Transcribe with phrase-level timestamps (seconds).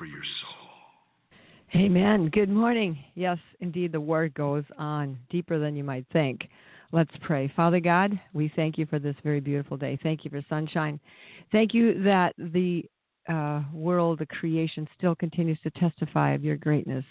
[0.00, 1.82] For your soul.
[1.82, 2.30] Amen.
[2.30, 2.98] Good morning.
[3.14, 6.48] Yes, indeed, the word goes on deeper than you might think.
[6.90, 7.52] Let's pray.
[7.54, 9.98] Father God, we thank you for this very beautiful day.
[10.02, 10.98] Thank you for sunshine.
[11.52, 12.86] Thank you that the
[13.28, 17.04] uh, world, the creation, still continues to testify of your greatness,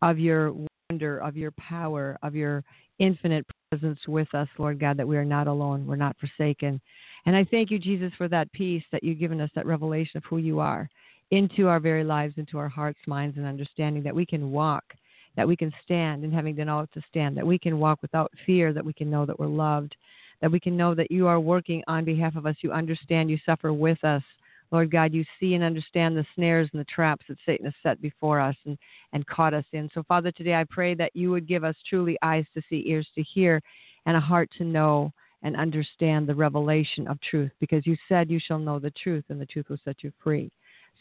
[0.00, 0.54] of your
[0.88, 2.64] wonder, of your power, of your
[2.98, 6.80] infinite presence with us, Lord God, that we are not alone, we're not forsaken.
[7.26, 10.24] And I thank you, Jesus, for that peace that you've given us, that revelation of
[10.24, 10.88] who you are
[11.32, 14.84] into our very lives, into our hearts, minds, and understanding that we can walk,
[15.34, 18.30] that we can stand, and having done all to stand, that we can walk without
[18.44, 19.96] fear, that we can know that we're loved,
[20.42, 22.56] that we can know that you are working on behalf of us.
[22.60, 24.22] You understand, you suffer with us.
[24.70, 28.00] Lord God, you see and understand the snares and the traps that Satan has set
[28.02, 28.76] before us and,
[29.14, 29.88] and caught us in.
[29.94, 33.08] So, Father, today I pray that you would give us truly eyes to see, ears
[33.14, 33.62] to hear,
[34.04, 35.12] and a heart to know
[35.42, 39.40] and understand the revelation of truth, because you said you shall know the truth, and
[39.40, 40.50] the truth will set you free.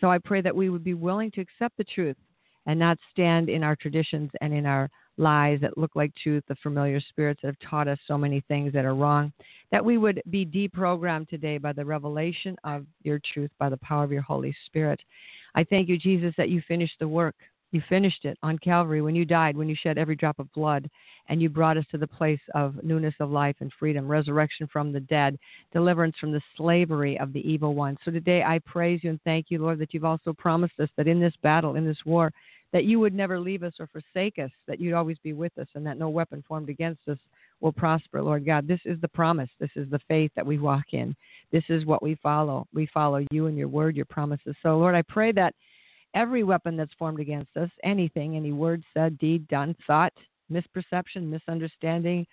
[0.02, 2.18] So I pray that we would be willing to accept the truth
[2.66, 6.56] and not stand in our traditions and in our lies that look like truth, the
[6.56, 9.32] familiar spirits that have taught us so many things that are wrong,
[9.72, 14.04] that we would be deprogrammed today by the revelation of your truth, by the power
[14.04, 15.00] of your Holy Spirit.
[15.54, 17.36] I thank you, Jesus, that you finished the work.
[17.72, 20.90] You finished it on Calvary when you died, when you shed every drop of blood,
[21.30, 24.92] and you brought us to the place of newness of life and freedom, resurrection from
[24.92, 25.38] the dead,
[25.72, 27.98] deliverance from the slavery of the evil one.
[28.04, 31.08] So today I praise you and thank you, Lord, that you've also promised us that
[31.08, 32.34] in this battle, in this war,
[32.74, 35.68] that you would never leave us or forsake us, that you'd always be with us,
[35.76, 37.18] and that no weapon formed against us
[37.62, 38.68] will prosper, Lord God.
[38.68, 39.50] This is the promise.
[39.60, 41.16] This is the faith that we walk in.
[41.52, 42.68] This is what we follow.
[42.74, 44.56] We follow you and your word, your promises.
[44.64, 45.54] So, Lord, I pray that
[46.14, 50.14] every weapon that's formed against us, anything, any word said, deed, done, thought,
[50.52, 52.26] misperception, misunderstanding,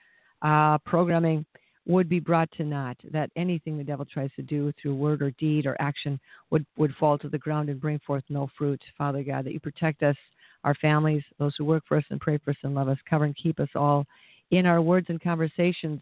[0.42, 1.44] uh, programming,
[1.86, 2.96] would be brought to naught.
[3.12, 6.94] That anything the devil tries to do through word or deed or action would, would
[6.96, 8.82] fall to the ground and bring forth no fruit.
[8.96, 10.16] Father God, that you protect us,
[10.64, 13.24] our families, those who work for us and pray for us and love us, cover
[13.24, 14.04] and keep us all
[14.50, 16.00] in our words and conversations,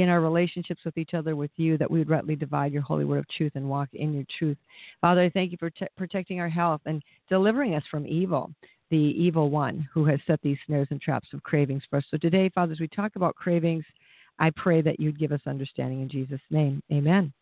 [0.00, 3.04] in our relationships with each other, with you, that we would rightly divide your holy
[3.04, 4.56] word of truth and walk in your truth.
[5.00, 8.52] Father, I thank you for te- protecting our health and delivering us from evil,
[8.90, 12.04] the evil one who has set these snares and traps of cravings for us.
[12.10, 13.84] So today, Father, as we talk about cravings,
[14.38, 16.82] I pray that you'd give us understanding in Jesus' name.
[16.92, 17.32] Amen.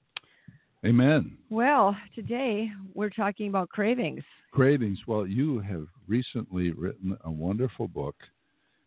[0.84, 1.36] Amen.
[1.50, 4.22] Well, today we're talking about cravings.
[4.52, 4.98] Cravings.
[5.06, 8.14] Well, you have recently written a wonderful book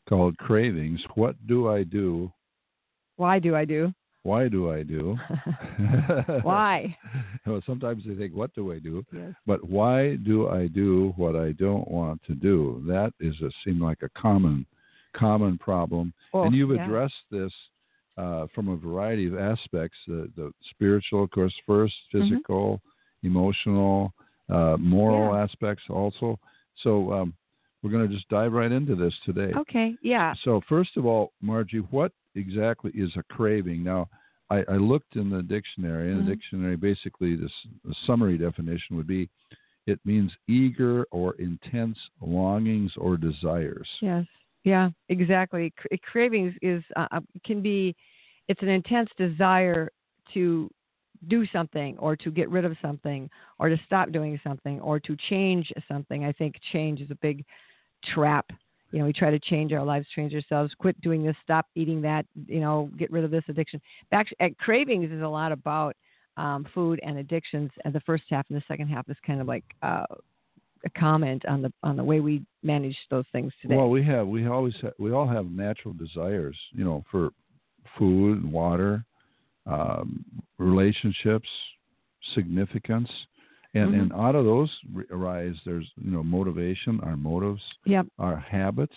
[0.07, 2.31] called Cravings What Do I Do?
[3.19, 3.93] Why do I do?
[4.23, 5.17] Why do I do?
[6.41, 6.95] Why?
[7.45, 9.05] well, sometimes they think, What do I do?
[9.11, 9.33] Yes.
[9.45, 12.81] But why do I do what I don't want to do?
[12.87, 14.65] That is a seem like a common
[15.13, 16.13] common problem.
[16.33, 16.85] Well, and you've yeah.
[16.85, 17.51] addressed this
[18.17, 22.29] uh, from a variety of aspects the, the spiritual, of course, first, Mm-hmm.
[22.29, 22.81] physical,
[23.23, 24.13] emotional,
[24.49, 25.43] uh, moral Yeah.
[25.43, 26.39] aspects also.
[26.83, 27.33] So um,
[27.81, 29.51] we're going to just dive right into this today.
[29.55, 30.33] Okay, yeah.
[30.45, 33.83] So, first of all, Margie, what exactly is a craving?
[33.83, 34.09] Now,
[34.49, 36.25] I, I looked in the dictionary, and Mhm.
[36.25, 37.51] the dictionary basically, this
[37.83, 39.29] the summary definition would be
[39.85, 43.89] it means eager or intense longings or desires.
[44.01, 44.25] Yes.
[44.63, 45.71] Yeah, exactly.
[45.77, 47.95] Cra- cravings is uh, uh, can be
[48.47, 49.89] it's an intense desire
[50.33, 50.69] to
[51.27, 55.15] do something or to get rid of something or to stop doing something or to
[55.29, 56.23] change something.
[56.25, 57.45] I think change is a big
[58.13, 58.45] trap.
[58.91, 62.01] You know, we try to change our lives, change ourselves, quit doing this, stop eating
[62.01, 63.79] that, you know, get rid of this addiction.
[64.09, 65.95] Back at cravings is a lot about
[66.37, 69.47] um, food and addictions, and the first half and the second half is kind of
[69.47, 70.05] like uh,
[70.85, 73.75] a comment on the on the way we manage those things today.
[73.75, 77.31] Well, we have we always ha- we all have natural desires, you know, for
[77.97, 79.03] food, and water,
[79.65, 80.23] um,
[80.57, 81.49] relationships,
[82.33, 83.09] significance,
[83.73, 84.01] and Mhm.
[84.01, 84.71] and out of those
[85.11, 88.07] arise there's you know motivation, our motives, yep.
[88.17, 88.95] our habits,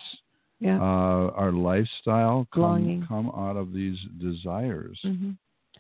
[0.81, 4.99] uh, our lifestyle come come out of these desires.
[5.03, 5.33] hmm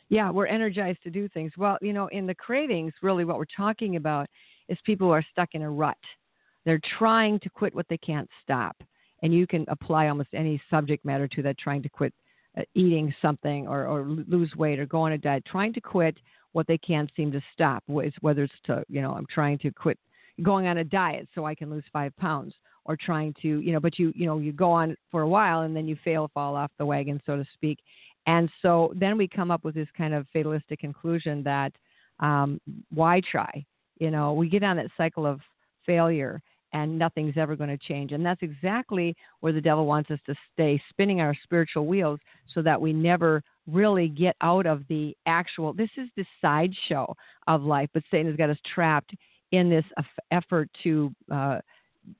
[0.08, 1.56] Yeah, we're energized to do things.
[1.56, 4.28] Well, you know, in the cravings, really what we're talking about
[4.68, 5.96] is people who are stuck in a rut.
[6.64, 8.76] They're trying to quit what they can't stop.
[9.22, 12.12] And you can apply almost any subject matter to that, trying to quit
[12.58, 16.18] uh, eating something or, or lose weight or go on a diet, trying to quit
[16.52, 19.70] what they can't seem to stop, wh- whether it's to, you know, I'm trying to
[19.70, 19.98] quit
[20.42, 22.54] going on a diet so I can lose five pounds,
[22.84, 25.62] or trying to, you know, but you, you know, you go on for a while
[25.62, 27.78] and then you fail, fall off the wagon, so to speak.
[28.26, 31.72] And so then we come up with this kind of fatalistic conclusion that
[32.20, 32.60] um,
[32.92, 33.64] why try?
[33.98, 35.40] You know, we get on that cycle of
[35.86, 36.40] failure
[36.72, 38.12] and nothing's ever going to change.
[38.12, 42.18] And that's exactly where the devil wants us to stay spinning our spiritual wheels
[42.54, 45.72] so that we never really get out of the actual.
[45.72, 47.14] This is the sideshow
[47.46, 49.14] of life, but Satan has got us trapped
[49.52, 49.84] in this
[50.30, 51.14] effort to.
[51.30, 51.60] Uh,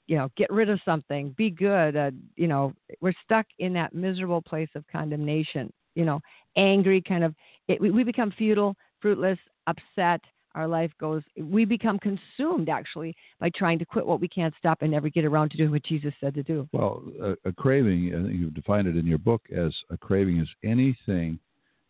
[0.06, 1.97] you know, get rid of something, be good.
[1.97, 5.73] Uh, you know, we're stuck in that miserable place of condemnation.
[5.97, 6.21] You know,
[6.56, 7.35] angry, kind of.
[7.69, 10.21] It, we, we become futile, fruitless, upset,
[10.54, 14.82] our life goes we become consumed actually by trying to quit what we can't stop
[14.82, 16.69] and never get around to doing what jesus said to do.
[16.72, 21.38] Well a, a craving you've defined it in your book as a craving is anything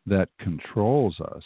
[0.06, 1.44] that controls us.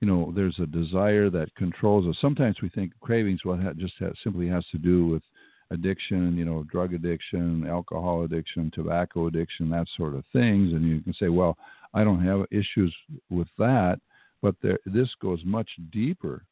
[0.00, 2.16] You know there's a desire that controls us.
[2.20, 5.22] Sometimes we think cravings well just simply has to do with
[5.70, 10.72] addiction you know drug addiction alcohol addiction tobacco addiction that sort of things.
[10.72, 11.56] And you can say well
[11.94, 12.94] i don't have issues
[13.30, 14.00] with that
[14.42, 16.44] but there, this goes much deeper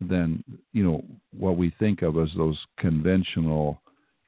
[0.00, 0.42] than
[0.72, 1.04] you know
[1.36, 3.80] what we think of as those conventional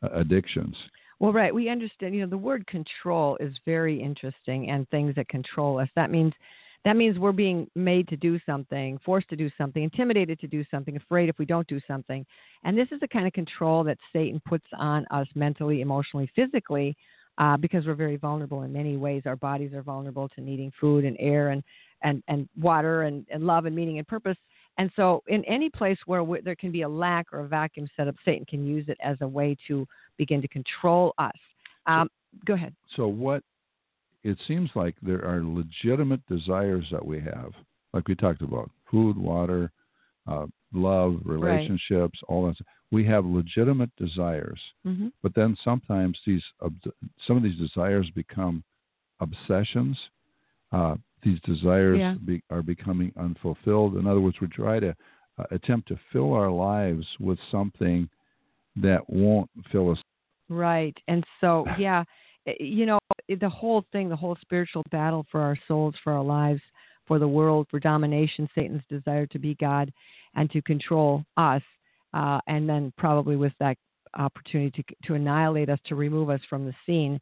[0.03, 0.77] uh, addictions.
[1.19, 1.55] Well, right.
[1.55, 2.15] We understand.
[2.15, 5.89] You know, the word control is very interesting, and things that control us.
[5.95, 6.33] That means
[6.85, 10.65] that means we're being made to do something, forced to do something, intimidated to do
[10.71, 12.27] something, afraid if we don't do something.
[12.65, 16.97] And this is the kind of control that Satan puts on us mentally, emotionally, physically,
[17.39, 19.23] uh, because we're very vulnerable in many ways.
[19.27, 21.63] Our bodies are vulnerable to needing food and air and
[22.05, 24.37] and, and water and, and love and meaning and purpose.
[24.79, 28.09] And so, in any place where there can be a lack or a vacuum set
[28.09, 29.87] up, Satan can use it as a way to
[30.17, 31.37] begin to control us.
[31.87, 32.75] Um, so, go ahead.
[32.97, 33.43] So, what
[34.25, 37.53] it seems like there are legitimate desires that we have,
[37.93, 39.71] like we talked about food, water,
[40.27, 42.29] uh, love, relationships, right.
[42.29, 42.57] all that.
[42.91, 45.09] We have legitimate desires, mm-hmm.
[45.23, 46.43] but then sometimes these
[47.27, 48.63] some of these desires become
[49.21, 49.97] obsessions.
[50.73, 52.15] Uh, these desires yeah.
[52.25, 53.97] be, are becoming unfulfilled.
[53.97, 54.95] In other words, we try to
[55.39, 58.09] uh, attempt to fill our lives with something
[58.77, 59.99] that won't fill us.
[60.49, 60.97] Right.
[61.09, 62.05] And so, yeah,
[62.47, 62.99] eh, you know,
[63.29, 66.61] the whole thing, the whole spiritual battle for our souls, for our lives,
[67.07, 69.93] for the world, for domination, Satan's desire to be God
[70.35, 71.63] and to control us,
[72.15, 73.77] uh, and then probably with that
[74.19, 77.19] opportunity to, to annihilate us, to remove us from the scene.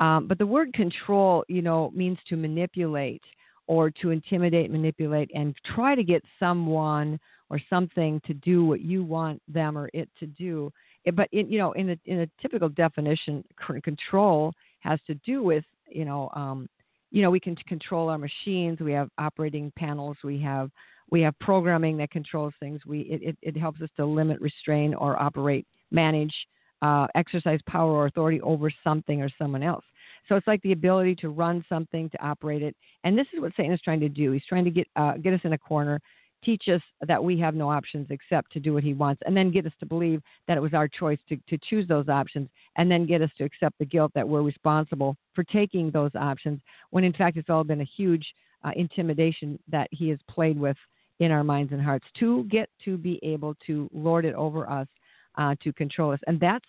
[0.00, 3.22] Um, but the word control, you know, means to manipulate
[3.66, 7.18] or to intimidate, manipulate, and try to get someone
[7.48, 10.70] or something to do what you want them or it to do.
[11.04, 13.44] It, but in, you know, in a in a typical definition,
[13.82, 16.68] control has to do with you know, um,
[17.10, 18.80] you know, we can control our machines.
[18.80, 20.16] We have operating panels.
[20.24, 20.70] We have
[21.10, 22.80] we have programming that controls things.
[22.86, 26.34] We it, it, it helps us to limit, restrain, or operate, manage,
[26.82, 29.84] uh, exercise power or authority over something or someone else.
[30.28, 32.74] So it's like the ability to run something, to operate it.
[33.04, 34.32] And this is what Satan is trying to do.
[34.32, 36.00] He's trying to get uh, get us in a corner,
[36.42, 39.50] teach us that we have no options except to do what he wants, and then
[39.50, 42.90] get us to believe that it was our choice to, to choose those options, and
[42.90, 46.60] then get us to accept the guilt that we're responsible for taking those options,
[46.90, 48.26] when in fact it's all been a huge
[48.64, 50.76] uh, intimidation that he has played with
[51.20, 54.88] in our minds and hearts to get to be able to lord it over us,
[55.36, 56.20] uh, to control us.
[56.26, 56.66] And that's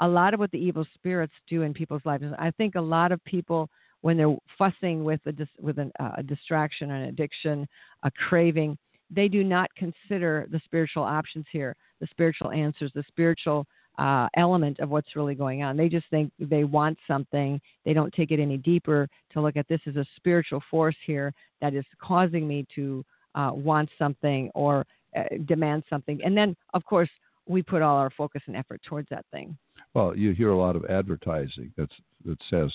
[0.00, 2.24] a lot of what the evil spirits do in people's lives.
[2.38, 3.68] I think a lot of people,
[4.00, 7.66] when they're fussing with a, dis- with an, uh, a distraction, an addiction,
[8.04, 8.78] a craving,
[9.10, 13.66] they do not consider the spiritual options here, the spiritual answers, the spiritual
[13.98, 15.76] uh, element of what's really going on.
[15.76, 17.60] They just think they want something.
[17.84, 21.32] They don't take it any deeper to look at this as a spiritual force here
[21.60, 23.04] that is causing me to
[23.38, 24.84] uh, want something or
[25.16, 26.20] uh, demand something.
[26.24, 27.08] And then, of course,
[27.46, 29.56] we put all our focus and effort towards that thing.
[29.94, 31.94] Well, you hear a lot of advertising that's
[32.26, 32.70] that says,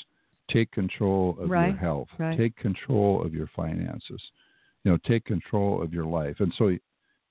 [0.50, 2.08] "Take control of right, your health.
[2.18, 2.38] Right.
[2.38, 4.22] Take control of your finances.
[4.84, 6.66] You know, take control of your life." And so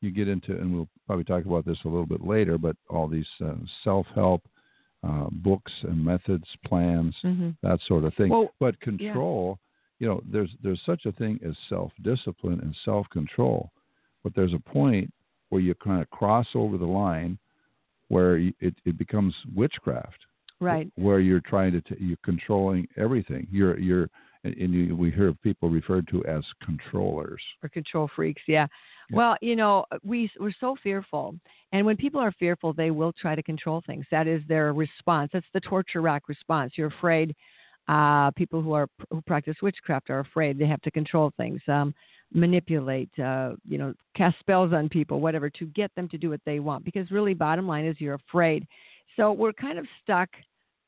[0.03, 3.09] you get into, and we'll probably talk about this a little bit later, but all
[3.09, 4.43] these uh, self-help
[5.09, 7.51] uh, books and methods, plans, mm-hmm.
[7.62, 8.31] that sort of thing.
[8.31, 9.72] Well, but control, yeah.
[10.02, 13.71] You know, there's there's such a thing as self-discipline and self-control,
[14.25, 15.09] but there's a point
[15.50, 17.38] where you kind of cross over the line
[18.09, 20.18] where it, it becomes witchcraft.
[20.59, 20.90] Right.
[20.97, 23.47] Where you're trying to, t- you're controlling everything.
[23.52, 24.09] You're, you're,
[24.42, 28.42] and you, we hear people referred to as controllers or control freaks.
[28.49, 28.66] Yeah.
[29.09, 29.16] yeah.
[29.16, 31.37] Well, you know, we we're so fearful,
[31.71, 34.04] and when people are fearful, they will try to control things.
[34.11, 35.30] That is their response.
[35.32, 36.73] That's the torture rack response.
[36.75, 37.37] You're afraid.
[37.89, 40.59] Uh, people who are who practice witchcraft are afraid.
[40.59, 41.61] They have to control things.
[41.69, 41.95] Um,
[42.35, 46.41] manipulate, uh, you know, cast spells on people, whatever, to get them to do what
[46.47, 46.85] they want.
[46.85, 48.67] Because really, bottom line is you're afraid.
[49.17, 50.29] So we're kind of stuck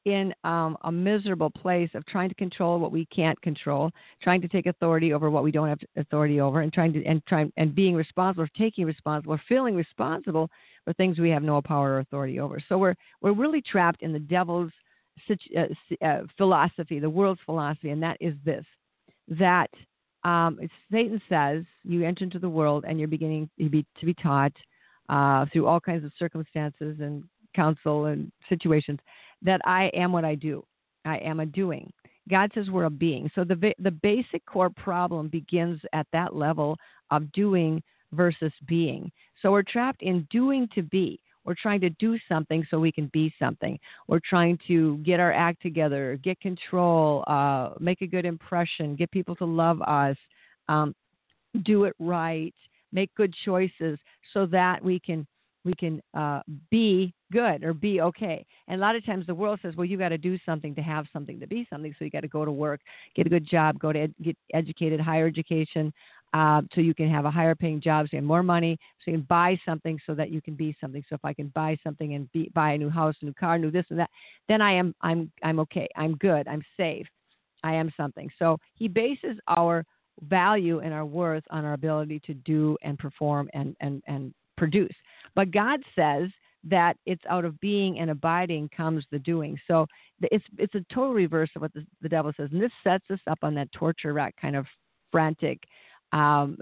[0.04, 3.90] in um, a miserable place of trying to control what we can't control,
[4.22, 7.24] trying to take authority over what we don't have authority over, and trying to and
[7.26, 10.50] trying and being responsible, taking responsible, or feeling responsible
[10.84, 12.60] for things we have no power or authority over.
[12.68, 14.72] So we're we're really trapped in the devil's
[15.30, 18.64] uh, uh, philosophy, the world's philosophy, and that is this:
[19.28, 19.70] that
[20.24, 20.58] um,
[20.90, 24.52] Satan says you enter into the world and you're beginning to be, to be taught
[25.08, 28.98] uh, through all kinds of circumstances and counsel and situations
[29.42, 30.64] that I am what I do.
[31.04, 31.92] I am a doing.
[32.30, 33.30] God says we're a being.
[33.34, 36.78] So the the basic core problem begins at that level
[37.10, 39.12] of doing versus being.
[39.42, 41.20] So we're trapped in doing to be.
[41.44, 43.78] We're trying to do something so we can be something.
[44.08, 49.10] We're trying to get our act together, get control, uh, make a good impression, get
[49.10, 50.16] people to love us,
[50.68, 50.94] um,
[51.64, 52.54] do it right,
[52.92, 53.98] make good choices
[54.32, 55.26] so that we can
[55.64, 58.44] we can uh, be good or be okay.
[58.68, 60.82] And a lot of times the world says, well, you got to do something to
[60.82, 61.94] have something to be something.
[61.98, 62.80] So you got to go to work,
[63.16, 65.92] get a good job, go to ed- get educated, higher education,
[66.34, 69.12] uh, so you can have a higher paying job, so you have more money, so
[69.12, 71.02] you can buy something so that you can be something.
[71.08, 73.56] So if I can buy something and be, buy a new house, a new car,
[73.56, 74.10] new this and that,
[74.48, 75.88] then I am I'm I'm okay.
[75.96, 76.48] I'm good.
[76.48, 77.06] I'm safe.
[77.62, 78.28] I am something.
[78.36, 79.86] So he bases our
[80.22, 84.94] value and our worth on our ability to do and perform and and and produce.
[85.36, 86.30] But God says
[86.64, 89.56] that it's out of being and abiding comes the doing.
[89.68, 89.86] So
[90.20, 93.20] it's it's a total reverse of what the, the devil says, and this sets us
[93.28, 94.66] up on that torture rack kind of
[95.12, 95.60] frantic
[96.14, 96.56] um,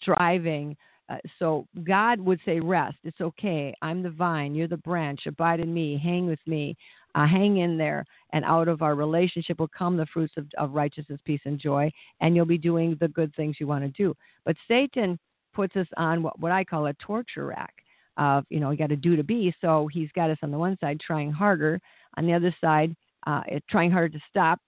[0.00, 0.76] striving.
[1.08, 2.96] Uh, so God would say, Rest.
[3.04, 3.74] It's okay.
[3.82, 4.54] I'm the vine.
[4.54, 5.20] You're the branch.
[5.26, 6.00] Abide in me.
[6.02, 6.76] Hang with me.
[7.14, 8.04] Uh, hang in there.
[8.32, 11.90] And out of our relationship will come the fruits of, of righteousness, peace, and joy.
[12.20, 14.16] And you'll be doing the good things you want to do.
[14.44, 15.18] But Satan
[15.52, 17.74] puts us on what, what I call a torture rack
[18.16, 19.54] of, you know, you got to do to be.
[19.60, 21.80] So he's got us on the one side trying harder,
[22.16, 22.96] on the other side,
[23.26, 24.58] uh, trying harder to stop.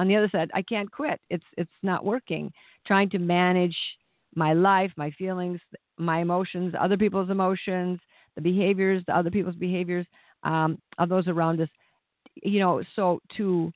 [0.00, 1.20] On the other side, I can't quit.
[1.28, 2.50] It's it's not working
[2.86, 3.76] trying to manage
[4.34, 5.60] my life, my feelings,
[5.98, 8.00] my emotions, other people's emotions,
[8.34, 10.06] the behaviors, the other people's behaviors
[10.42, 11.68] um, of those around us.
[12.42, 13.70] You know, so to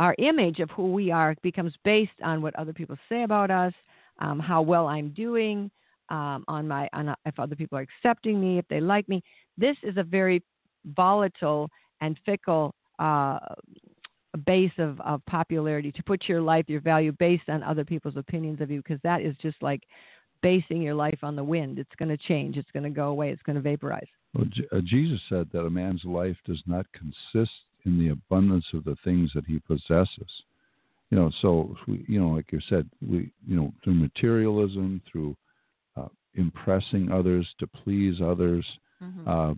[0.00, 3.74] our image of who we are becomes based on what other people say about us,
[4.20, 5.70] um, how well I'm doing,
[6.08, 9.22] um, on my on if other people are accepting me, if they like me.
[9.58, 10.42] This is a very
[10.96, 11.68] volatile
[12.00, 13.40] and fickle uh,
[14.38, 18.60] base of, of popularity, to put your life, your value based on other people's opinions
[18.60, 19.82] of you, because that is just like
[20.42, 21.78] basing your life on the wind.
[21.78, 22.56] It's going to change.
[22.56, 23.30] It's going to go away.
[23.30, 24.06] It's going to vaporize.
[24.34, 27.52] Well, uh, Jesus said that a man's life does not consist
[27.84, 30.30] in the abundance of the things that he possesses.
[31.10, 35.36] You know, so we, you know, like you said, we, you know, through materialism, through
[35.96, 38.66] uh, impressing others to please others,
[39.02, 39.26] mm-hmm.
[39.26, 39.54] uh,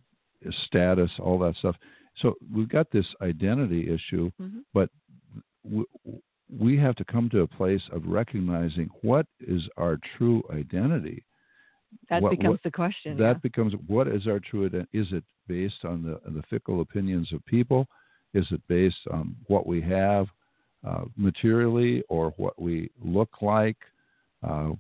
[0.67, 1.77] status, all that stuff.
[2.17, 4.61] So we've got this identity issue, mm-hmm.
[4.75, 4.91] but
[5.65, 5.87] w-
[6.59, 11.25] we have to come to a place of recognizing what is our true identity.
[12.09, 13.17] That what, becomes what, the question.
[13.17, 13.41] That yeah.
[13.43, 14.99] becomes what is our true identity?
[14.99, 17.87] Is it based on the, the fickle opinions of people?
[18.35, 20.27] Is it based on what we have
[20.87, 23.77] uh, materially or what we look like?
[24.47, 24.71] Uh,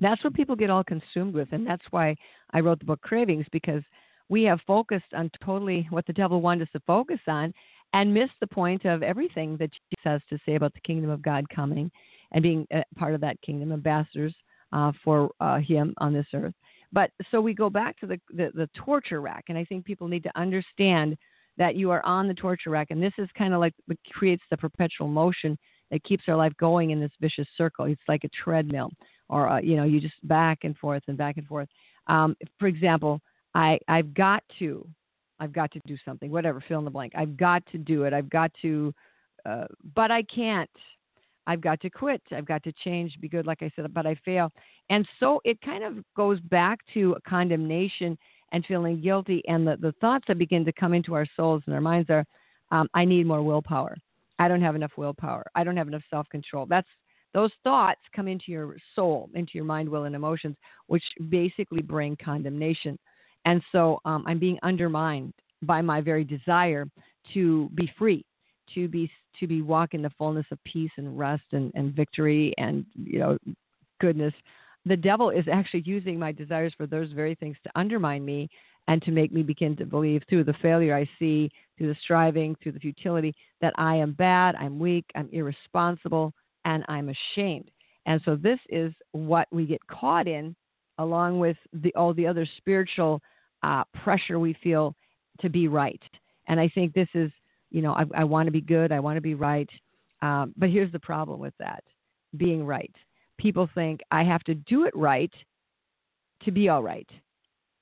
[0.00, 2.16] that's what people get all consumed with, and that's why
[2.52, 3.82] I wrote the book Cravings because
[4.28, 7.52] we have focused on totally what the devil wanted us to focus on
[7.92, 11.22] and missed the point of everything that Jesus has to say about the kingdom of
[11.22, 11.90] God coming
[12.32, 12.66] and being
[12.96, 14.34] part of that kingdom, ambassadors
[14.72, 16.54] uh, for uh, Him on this earth.
[16.92, 20.08] But so we go back to the, the, the torture rack, and I think people
[20.08, 21.16] need to understand
[21.56, 24.42] that you are on the torture rack, and this is kind of like what creates
[24.50, 25.56] the perpetual motion
[25.90, 27.84] that keeps our life going in this vicious circle.
[27.84, 28.90] It's like a treadmill,
[29.28, 31.68] or uh, you know, you just back and forth and back and forth.
[32.08, 33.20] Um, for example,
[33.54, 34.86] I I've got to
[35.40, 37.12] I've got to do something, whatever, fill in the blank.
[37.16, 38.12] I've got to do it.
[38.12, 38.94] I've got to,
[39.44, 40.70] uh, but I can't.
[41.46, 42.22] I've got to quit.
[42.32, 44.50] I've got to change, be good, like I said, but I fail.
[44.88, 48.16] And so it kind of goes back to condemnation
[48.52, 49.42] and feeling guilty.
[49.46, 52.24] And the, the thoughts that begin to come into our souls and our minds are,
[52.70, 53.96] um, I need more willpower.
[54.38, 55.44] I don't have enough willpower.
[55.54, 56.66] I don't have enough self control.
[56.66, 56.88] That's
[57.34, 60.56] those thoughts come into your soul, into your mind, will, and emotions,
[60.86, 62.98] which basically bring condemnation.
[63.44, 66.86] And so um, I'm being undermined by my very desire
[67.32, 68.24] to be free,
[68.74, 69.10] to be
[69.40, 73.18] to be walk in the fullness of peace and rest and, and victory and you
[73.18, 73.38] know
[74.00, 74.34] goodness.
[74.86, 78.48] The devil is actually using my desires for those very things to undermine me
[78.86, 82.54] and to make me begin to believe through the failure I see, through the striving,
[82.62, 86.34] through the futility, that I am bad, I'm weak, I'm irresponsible,
[86.66, 87.70] and I'm ashamed.
[88.04, 90.54] And so this is what we get caught in,
[90.98, 93.22] along with the, all the other spiritual
[93.64, 94.94] uh, pressure we feel
[95.40, 96.02] to be right.
[96.48, 97.30] And I think this is,
[97.70, 99.68] you know, I, I want to be good, I want to be right.
[100.22, 101.82] Um, but here's the problem with that
[102.36, 102.94] being right.
[103.38, 105.32] People think I have to do it right
[106.42, 107.08] to be all right.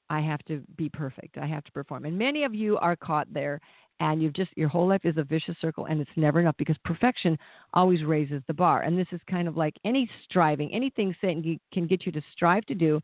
[0.09, 1.37] I have to be perfect.
[1.37, 2.05] I have to perform.
[2.05, 3.61] And many of you are caught there
[3.99, 6.77] and you've just your whole life is a vicious circle and it's never enough because
[6.85, 7.37] perfection
[7.75, 8.83] always raises the bar.
[8.83, 12.65] And this is kind of like any striving, anything Satan can get you to strive
[12.67, 13.01] to do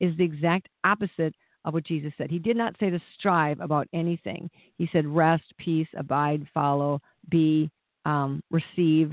[0.00, 1.34] is the exact opposite
[1.64, 2.30] of what Jesus said.
[2.30, 4.50] He did not say to strive about anything.
[4.78, 7.70] He said rest, peace, abide, follow, be,
[8.04, 9.12] um, receive.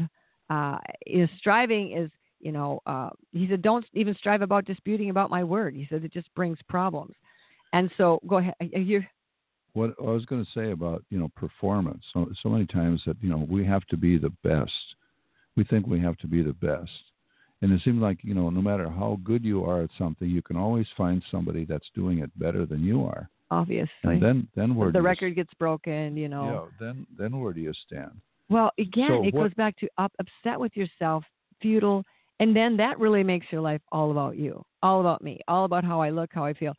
[0.49, 0.77] Uh,
[1.37, 5.75] striving is, you know, uh, he said, don't even strive about disputing about my word.
[5.75, 7.13] He said it just brings problems.
[7.73, 8.55] And so, go ahead.
[8.59, 9.03] You.
[9.73, 12.01] What I was going to say about you know performance.
[12.13, 14.71] So so many times that you know we have to be the best.
[15.55, 16.91] We think we have to be the best,
[17.61, 20.41] and it seems like you know no matter how good you are at something, you
[20.41, 23.29] can always find somebody that's doing it better than you are.
[23.49, 23.89] Obviously.
[24.03, 26.69] And then then where the record gets broken, you know.
[26.71, 26.87] Yeah.
[26.87, 28.11] Then then where do you stand?
[28.49, 31.23] Well, again, so it what, goes back to up, upset with yourself,
[31.61, 32.03] futile,
[32.39, 35.83] and then that really makes your life all about you, all about me, all about
[35.83, 36.73] how I look, how I feel.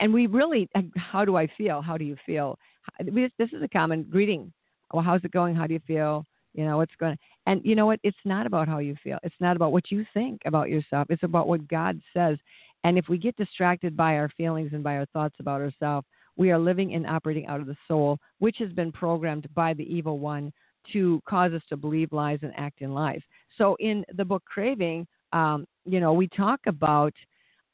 [0.00, 1.80] And we really, how do I feel?
[1.80, 2.58] How do you feel?
[3.00, 4.52] This is a common greeting.
[4.92, 5.54] Well, how's it going?
[5.54, 6.24] How do you feel?
[6.56, 8.00] You know, what's going And you know what?
[8.02, 9.18] It's not about how you feel.
[9.22, 11.06] It's not about what you think about yourself.
[11.10, 12.38] It's about what God says.
[12.82, 16.50] And if we get distracted by our feelings and by our thoughts about ourselves, we
[16.50, 20.18] are living and operating out of the soul, which has been programmed by the evil
[20.18, 20.52] one
[20.92, 23.20] to cause us to believe lies and act in lies.
[23.58, 27.12] So in the book Craving, um, you know, we talk about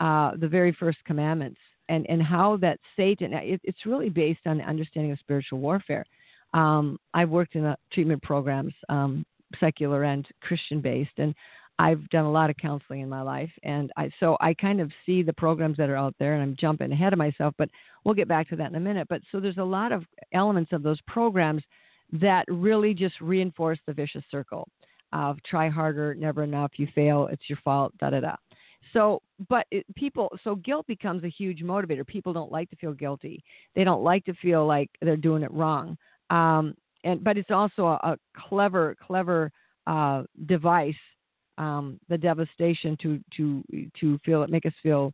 [0.00, 4.58] uh, the very first commandments and, and how that Satan, it, it's really based on
[4.58, 6.04] the understanding of spiritual warfare.
[6.54, 9.24] Um, I've worked in treatment programs, um,
[9.58, 11.34] secular and Christian based, and
[11.78, 14.90] I've done a lot of counseling in my life, and I so I kind of
[15.06, 17.70] see the programs that are out there, and I'm jumping ahead of myself, but
[18.04, 19.08] we'll get back to that in a minute.
[19.08, 21.62] But so there's a lot of elements of those programs
[22.12, 24.68] that really just reinforce the vicious circle
[25.12, 28.36] of try harder, never enough, you fail, it's your fault, da da da.
[28.92, 32.06] So, but it, people, so guilt becomes a huge motivator.
[32.06, 33.42] People don't like to feel guilty.
[33.74, 35.96] They don't like to feel like they're doing it wrong.
[36.32, 38.16] Um, and but it's also a, a
[38.48, 39.50] clever, clever
[39.86, 40.94] uh, device.
[41.58, 43.62] Um, the devastation to to
[44.00, 45.12] to feel it, make us feel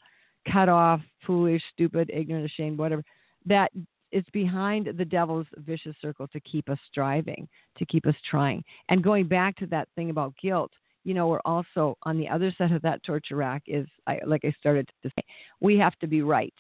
[0.51, 3.03] cut off, foolish, stupid, ignorant, ashamed, whatever.
[3.45, 3.73] That
[4.13, 8.63] it's behind the devil's vicious circle to keep us striving, to keep us trying.
[8.89, 10.71] And going back to that thing about guilt,
[11.05, 14.45] you know, we're also on the other side of that torture rack is, I, like
[14.45, 15.25] I started to say,
[15.61, 16.55] we have to be right.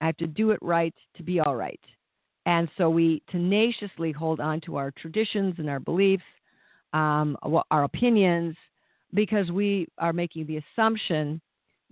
[0.00, 1.80] I have to do it right to be all right.
[2.46, 6.24] And so we tenaciously hold on to our traditions and our beliefs,
[6.92, 7.36] um,
[7.70, 8.56] our opinions,
[9.14, 11.40] because we are making the assumption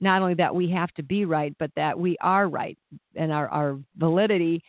[0.01, 2.79] not only that we have to be right, but that we are right.
[3.15, 4.63] And our, our validity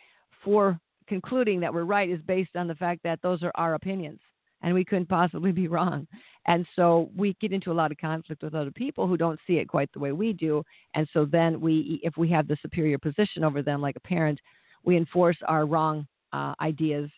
[0.44, 4.20] for concluding that we're right is based on the fact that those are our opinions
[4.62, 6.06] and we couldn't possibly be wrong.
[6.46, 9.54] And so we get into a lot of conflict with other people who don't see
[9.54, 10.62] it quite the way we do.
[10.94, 14.40] And so then we, if we have the superior position over them, like a parent,
[14.84, 17.10] we enforce our wrong uh, ideas,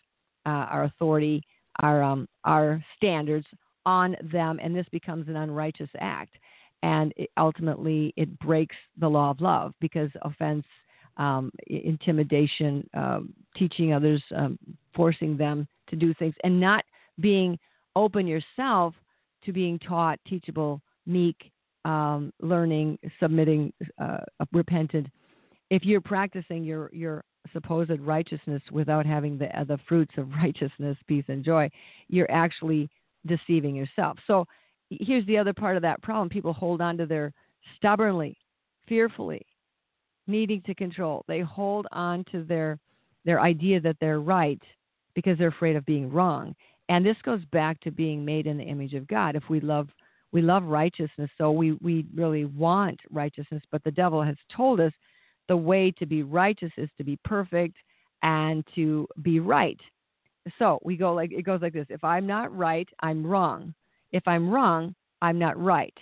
[0.46, 1.42] uh, our authority,
[1.80, 3.46] our um, our standards
[3.86, 6.36] on them, and this becomes an unrighteous act.
[6.82, 10.66] And it, ultimately, it breaks the law of love because offense
[11.16, 13.20] um, intimidation, uh,
[13.56, 14.58] teaching others, um,
[14.94, 16.84] forcing them to do things, and not
[17.20, 17.58] being
[17.96, 18.94] open yourself
[19.44, 21.50] to being taught, teachable, meek,
[21.84, 24.18] um, learning, submitting, uh,
[24.52, 25.06] repentant.
[25.70, 31.24] If you're practicing your your supposed righteousness without having the the fruits of righteousness, peace,
[31.28, 31.68] and joy,
[32.08, 32.88] you're actually
[33.26, 34.18] deceiving yourself.
[34.26, 34.46] So
[34.90, 37.32] here's the other part of that problem: people hold on to their
[37.76, 38.36] stubbornly,
[38.88, 39.44] fearfully,
[40.26, 41.24] needing to control.
[41.28, 42.78] They hold on to their
[43.24, 44.60] their idea that they're right
[45.14, 46.54] because they're afraid of being wrong.
[46.88, 49.36] And this goes back to being made in the image of God.
[49.36, 49.88] If we love
[50.34, 54.92] we love righteousness, so we, we really want righteousness, but the devil has told us
[55.48, 57.76] the way to be righteous is to be perfect
[58.22, 59.80] and to be right.
[60.58, 61.86] So we go like it goes like this.
[61.88, 63.74] If I'm not right, I'm wrong.
[64.12, 65.96] If I'm wrong, I'm not right.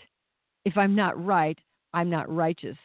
[0.65, 1.59] If I'm not right,
[1.95, 2.77] I'm not righteous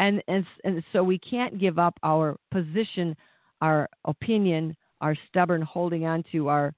[0.00, 3.16] and, and and so we can't give up our position,
[3.60, 6.74] our opinion, our stubborn holding on to our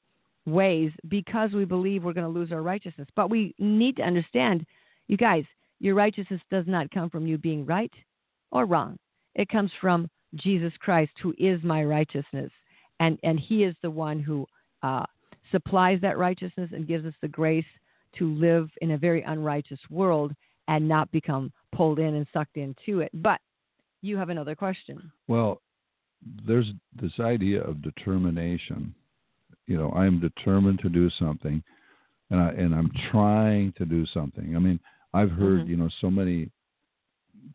[0.47, 3.09] ways because we believe we're going to lose our righteousness.
[3.15, 4.67] But we need to understand,
[5.07, 5.45] you guys,
[5.81, 7.93] your righteousness does not come from you being right
[8.53, 8.99] or wrong.
[9.35, 12.51] It comes from Jesus Christ, who is my righteousness,
[13.01, 14.47] and and He is the one who
[14.83, 15.05] uh,
[15.51, 17.65] supplies that righteousness and gives us the grace
[18.19, 20.33] to live in a very unrighteous world
[20.69, 23.11] and not become pulled in and sucked into it.
[23.15, 23.41] But
[24.03, 25.11] you have another question.
[25.29, 25.61] Well,
[26.47, 28.95] there's this idea of determination.
[29.67, 31.63] You know, I'm determined to do something,
[32.31, 34.57] and I and I'm trying to do something.
[34.57, 34.81] I mean,
[35.13, 35.69] I've heard Mhm.
[35.69, 36.51] you know so many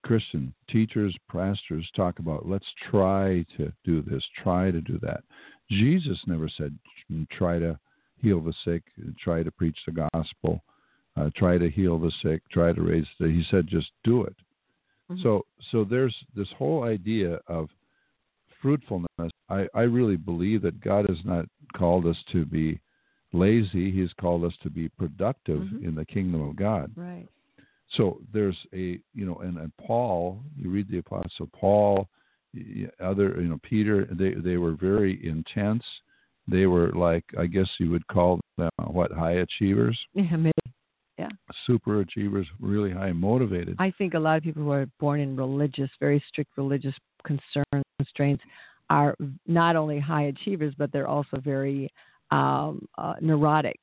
[0.04, 5.24] Christian teachers, pastors talk about let's try to do this, try to do that.
[5.70, 6.78] Jesus never said
[7.32, 7.80] try to
[8.22, 8.84] heal the sick,
[9.20, 10.64] try to preach the gospel,
[11.18, 13.28] uh, try to heal the sick, try to raise the.
[13.28, 14.36] He said just do it.
[15.10, 15.22] Mhm.
[15.24, 17.70] So so there's this whole idea of
[18.62, 19.32] fruitfulness.
[19.50, 21.46] I, I really believe that God has not
[21.76, 22.80] called us to be
[23.34, 23.92] lazy.
[23.92, 25.84] He's called us to be productive Mhm.
[25.84, 26.92] in the kingdom of God.
[26.96, 27.28] Right.
[27.92, 32.08] So there's a you know, and, and Paul, you read the apostle Paul,
[33.00, 35.84] other you know Peter, they they were very intense.
[36.48, 40.52] They were like I guess you would call them uh, what high achievers, Yeah, maybe.
[41.18, 41.30] Yeah.
[41.66, 43.78] super achievers, really high motivated.
[43.80, 46.94] I think a lot of people who are born in religious, very strict religious
[47.24, 48.44] concerns, constraints,
[48.90, 49.16] are
[49.48, 51.90] not only high achievers, but they're also very
[52.32, 53.80] um, uh, neurotic.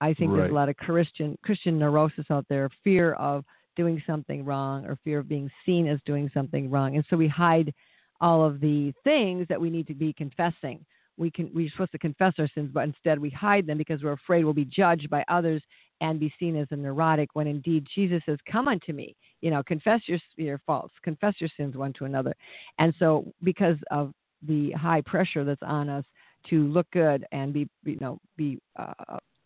[0.00, 3.44] I think there's a lot of Christian Christian neurosis out there, fear of
[3.76, 7.28] doing something wrong or fear of being seen as doing something wrong, and so we
[7.28, 7.72] hide
[8.20, 10.84] all of the things that we need to be confessing.
[11.18, 14.12] We can we're supposed to confess our sins, but instead we hide them because we're
[14.12, 15.62] afraid we'll be judged by others
[16.02, 17.30] and be seen as a neurotic.
[17.32, 21.50] When indeed Jesus says, "Come unto me," you know, confess your your faults, confess your
[21.56, 22.34] sins one to another.
[22.78, 26.04] And so, because of the high pressure that's on us
[26.50, 28.92] to look good and be, you know, be uh,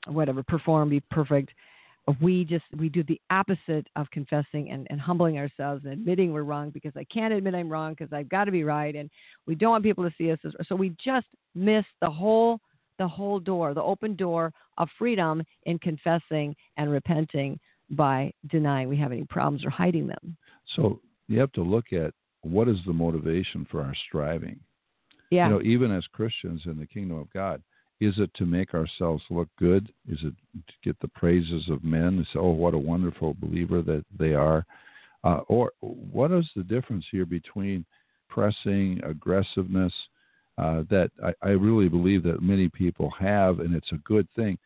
[0.06, 1.50] whatever, perform, be perfect,
[2.20, 6.42] we just we do the opposite of confessing and, and humbling ourselves and admitting we're
[6.42, 9.10] wrong because I can't admit I'm wrong because I've got to be right, and
[9.46, 12.60] we don't want people to see us as so we just miss the whole
[12.98, 17.58] the whole door, the open door of freedom in confessing and repenting
[17.90, 20.36] by denying we have any problems or hiding them.
[20.76, 24.60] So you have to look at what is the motivation for our striving.
[25.30, 25.48] Yeah.
[25.48, 27.62] You know, even as Christians in the kingdom of God,
[28.00, 29.92] is it to make ourselves look good?
[30.08, 33.82] Is it to get the praises of men and say, "Oh, what a wonderful believer
[33.82, 34.64] that they are"?
[35.22, 37.84] Uh, or what is the difference here between
[38.28, 39.92] pressing aggressiveness
[40.56, 44.58] uh, that I, I really believe that many people have, and it's a good thing,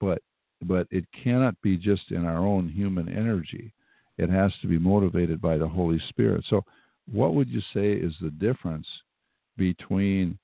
[0.00, 0.20] but
[0.62, 3.72] but it cannot be just in our own human energy.
[4.18, 6.44] It has to be motivated by the Holy Spirit.
[6.50, 6.64] So,
[7.10, 8.86] what would you say is the difference
[9.56, 10.38] between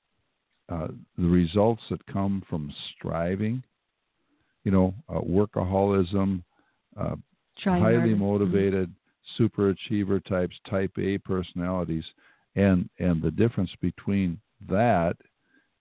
[0.68, 3.62] uh, the results that come from striving,
[4.64, 6.42] you know, uh, workaholism,
[6.98, 7.14] uh,
[7.62, 8.10] highly.
[8.10, 8.20] Mm-hmm.
[8.20, 8.92] motivated,
[9.36, 12.04] super achiever types, type A personalities,
[12.54, 15.16] and and the difference between that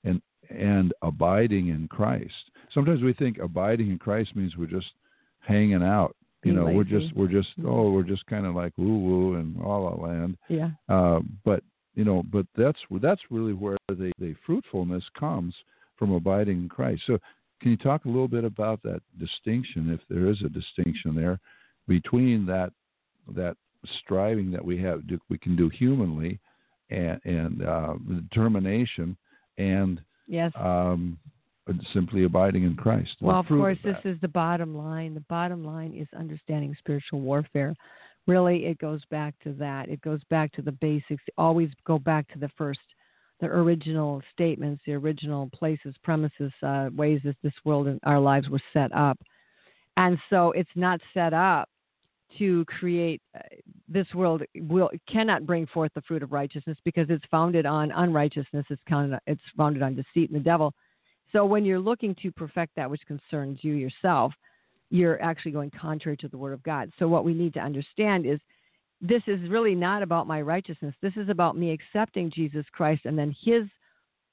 [0.04, 2.52] and and abiding in Christ.
[2.74, 4.92] Sometimes we think abiding in Christ means we're just
[5.40, 6.16] hanging out.
[6.44, 7.68] You know, we're just we're just Mhm.
[7.68, 10.38] oh we're just kind of like woo woo and all la land.
[10.48, 10.72] Yeah.
[10.88, 11.64] Uh, but
[11.96, 15.56] you know, but that's that's really where the, the fruitfulness comes
[15.98, 17.04] from abiding in Christ.
[17.08, 17.18] So,
[17.62, 21.40] can you talk a little bit about that distinction, if there is a distinction there,
[21.88, 22.72] between that
[23.36, 23.56] that
[24.02, 26.40] striving that we have we can do humanly,
[26.90, 27.96] and and uh,
[28.30, 29.18] determination,
[29.58, 30.52] and Yes.
[30.56, 31.20] um,
[31.94, 33.16] simply abiding in Christ.
[33.22, 35.14] Well, of course, is this is the bottom line.
[35.14, 37.76] The bottom line is understanding spiritual warfare.
[38.28, 39.90] Really, it goes back to that.
[39.90, 41.24] It goes back to the basics.
[41.38, 42.80] Always go back to the first,
[43.40, 48.50] the original statements, the original places, premises, uh, ways that this world and our lives
[48.50, 49.20] were set up.
[49.98, 51.70] And so it's not set up
[52.40, 53.40] to create uh,
[53.88, 58.66] this world will cannot bring forth the fruit of righteousness because it's founded on unrighteousness.
[58.70, 60.74] It's counted, it's founded on deceit and the devil.
[61.32, 64.34] So when you're looking to perfect that which concerns you yourself,
[64.90, 66.92] you're actually going contrary to the word of God.
[67.00, 68.40] So what we need to understand is
[69.02, 70.96] this is really not about my righteousness.
[71.02, 73.64] This is about me accepting Jesus Christ and then his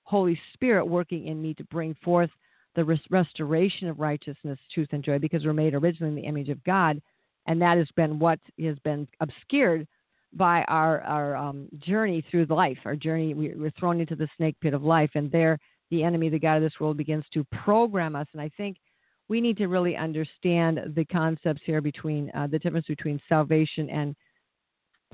[0.05, 2.31] Holy Spirit working in me to bring forth
[2.75, 6.49] the res- restoration of righteousness, truth, and joy because we're made originally in the image
[6.49, 7.01] of God.
[7.47, 9.87] And that has been what has been obscured
[10.33, 12.79] by our, our um, journey through life.
[12.85, 15.59] Our journey, we, we're thrown into the snake pit of life, and there
[15.91, 18.27] the enemy, the God of this world, begins to program us.
[18.33, 18.79] And I think
[19.33, 24.15] we need to really understand the concepts here between uh, the difference between salvation and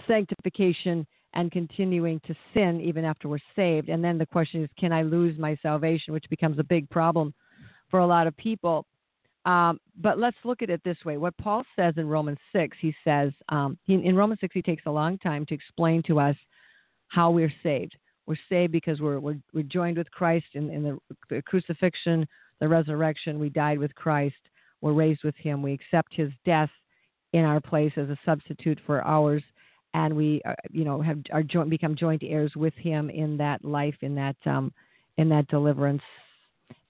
[0.08, 3.88] sanctification and continuing to sin even after we're saved.
[3.88, 7.32] And then the question is, can I lose my salvation, which becomes a big problem
[7.92, 8.84] for a lot of people.
[9.44, 11.16] Um, but let's look at it this way.
[11.16, 14.90] What Paul says in Romans 6, he says, um, in Romans 6, he takes a
[14.90, 16.34] long time to explain to us
[17.06, 17.96] how we're saved.
[18.26, 20.98] We're saved because we're, we're, we're joined with Christ in, in
[21.30, 22.26] the crucifixion,
[22.60, 23.38] the resurrection.
[23.38, 24.36] We died with Christ.
[24.80, 25.62] We're raised with Him.
[25.62, 26.70] We accept His death
[27.32, 29.42] in our place as a substitute for ours,
[29.94, 33.64] and we, uh, you know, have are joint become joint heirs with Him in that
[33.64, 34.72] life, in that um,
[35.16, 36.02] in that deliverance,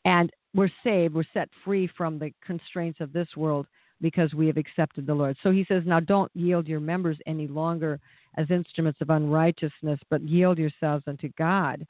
[0.04, 1.14] and we're saved.
[1.14, 3.66] We're set free from the constraints of this world
[4.00, 5.36] because we have accepted the Lord.
[5.42, 7.98] So He says, now don't yield your members any longer
[8.36, 11.86] as instruments of unrighteousness, but yield yourselves unto God.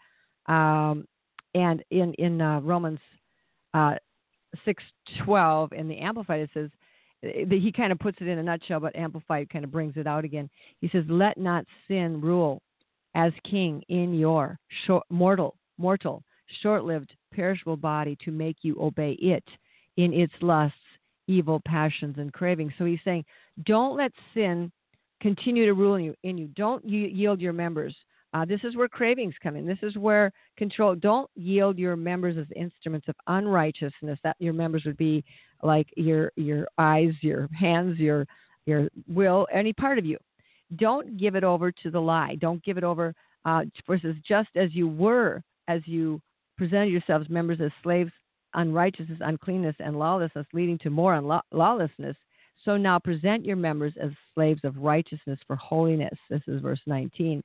[0.47, 1.07] Um,
[1.55, 3.01] and in in uh, Romans
[3.75, 3.95] uh,
[4.65, 4.83] six
[5.25, 6.71] twelve in the Amplified it says
[7.23, 10.07] that he kind of puts it in a nutshell, but Amplified kind of brings it
[10.07, 10.49] out again.
[10.81, 12.63] He says, "Let not sin rule
[13.15, 16.23] as king in your short, mortal, mortal,
[16.63, 19.45] short-lived, perishable body to make you obey it
[19.97, 20.79] in its lusts,
[21.27, 23.25] evil passions, and cravings." So he's saying,
[23.65, 24.71] don't let sin
[25.21, 26.15] continue to rule in you.
[26.23, 27.97] In you, don't yield your members
[28.35, 29.67] uh, this is where cravings come in.
[29.67, 30.95] This is where control.
[30.95, 34.19] Don't yield your members as instruments of unrighteousness.
[34.23, 35.25] That your members would be
[35.63, 38.27] like your your eyes, your hands, your
[38.67, 40.19] your will, any part of you.
[40.77, 42.37] Don't give it over to the lie.
[42.37, 43.15] Don't give it over.
[43.45, 46.21] Uh, versus just as you were, as you
[46.59, 48.11] presented yourselves members as slaves,
[48.55, 52.17] unrighteousness, uncleanness, and lawlessness, leading to more unlaw- lawlessness.
[52.65, 56.19] So now present your members as slaves of righteousness for holiness.
[56.29, 57.43] This is verse 19.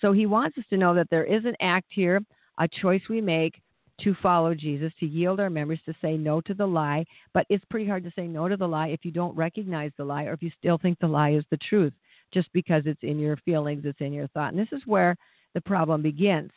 [0.00, 2.20] So he wants us to know that there is an act here,
[2.58, 3.60] a choice we make
[4.02, 7.04] to follow Jesus, to yield our members, to say no to the lie.
[7.32, 10.04] But it's pretty hard to say no to the lie if you don't recognize the
[10.04, 11.94] lie or if you still think the lie is the truth,
[12.32, 14.52] just because it's in your feelings, it's in your thought.
[14.52, 15.16] And this is where
[15.54, 16.50] the problem begins.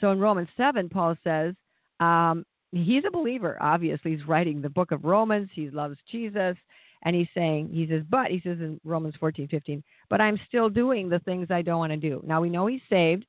[0.00, 1.54] So in Romans 7, Paul says,
[2.00, 4.16] um, he's a believer, obviously.
[4.16, 6.56] He's writing the book of Romans, he loves Jesus.
[7.02, 10.68] And he's saying, he says, but, he says in Romans 14, 15, but I'm still
[10.68, 12.22] doing the things I don't want to do.
[12.26, 13.24] Now we know he's saved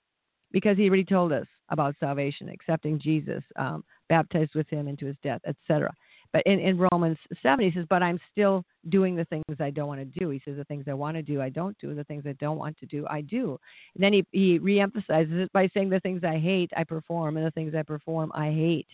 [0.51, 5.15] because he already told us about salvation, accepting Jesus, um, baptized with him into his
[5.23, 5.93] death, etc.
[6.33, 9.87] But in, in Romans 7, he says, but I'm still doing the things I don't
[9.87, 10.29] want to do.
[10.29, 11.93] He says, the things I want to do, I don't do.
[11.93, 13.59] The things I don't want to do, I do.
[13.95, 17.45] And then he, he reemphasizes it by saying, the things I hate, I perform, and
[17.45, 18.87] the things I perform, I hate.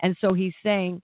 [0.00, 1.02] And so he's saying,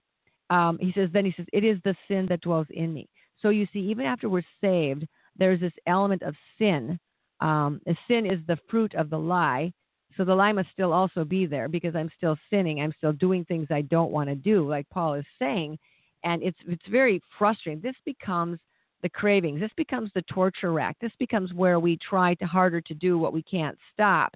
[0.49, 3.07] um, he says, then he says, it is the sin that dwells in me.
[3.45, 6.99] So you see, even after we're saved, there's this element of sin.
[7.41, 9.71] Um, sin is the fruit of the lie.
[10.17, 12.81] So the lie must still also be there because I'm still sinning.
[12.81, 15.77] I'm still doing things I don't want to do, like Paul is saying.
[16.23, 17.83] And it's it's very frustrating.
[17.83, 18.57] This becomes
[19.03, 19.59] the cravings.
[19.59, 20.97] This becomes the torture rack.
[20.99, 24.33] This becomes where we try to harder to do what we can't stop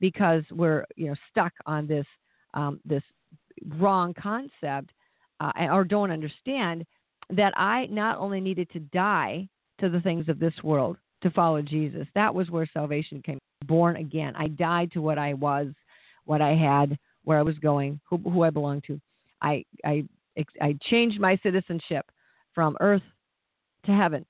[0.00, 2.06] because we're you know stuck on this
[2.54, 3.04] um, this
[3.76, 4.90] wrong concept
[5.38, 6.84] uh, or don't understand
[7.30, 9.48] that I not only needed to die
[9.80, 12.06] to the things of this world to follow Jesus.
[12.14, 13.38] That was where salvation came.
[13.64, 14.34] Born again.
[14.36, 15.68] I died to what I was,
[16.24, 19.00] what I had, where I was going, who, who I belonged to.
[19.42, 20.04] I, I,
[20.60, 22.06] I changed my citizenship
[22.54, 23.02] from earth
[23.86, 24.24] to heaven.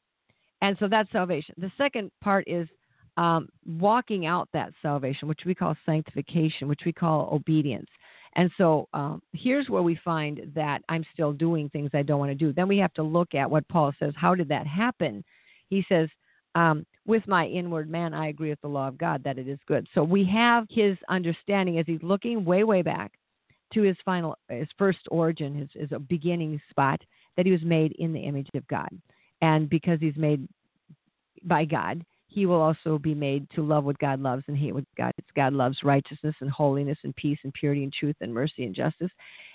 [0.60, 1.54] And so that's salvation.
[1.58, 2.68] The second part is
[3.16, 7.88] um, walking out that salvation, which we call sanctification, which we call obedience.
[8.36, 12.30] And so um, here's where we find that I'm still doing things I don't want
[12.30, 12.52] to do.
[12.52, 14.12] Then we have to look at what Paul says.
[14.16, 15.24] How did that happen?
[15.68, 16.08] He says,
[16.54, 19.58] um, with my inward man, I agree with the law of God that it is
[19.66, 19.86] good.
[19.94, 23.12] So we have his understanding as he's looking way, way back
[23.74, 27.00] to his final, his first origin, his, his a beginning spot,
[27.36, 28.88] that he was made in the image of God.
[29.40, 30.48] And because he's made
[31.44, 34.84] by God, he will also be made to love what God loves and hate what
[34.96, 38.74] God God loves righteousness and holiness and peace and purity and truth and mercy and
[38.74, 39.10] justice.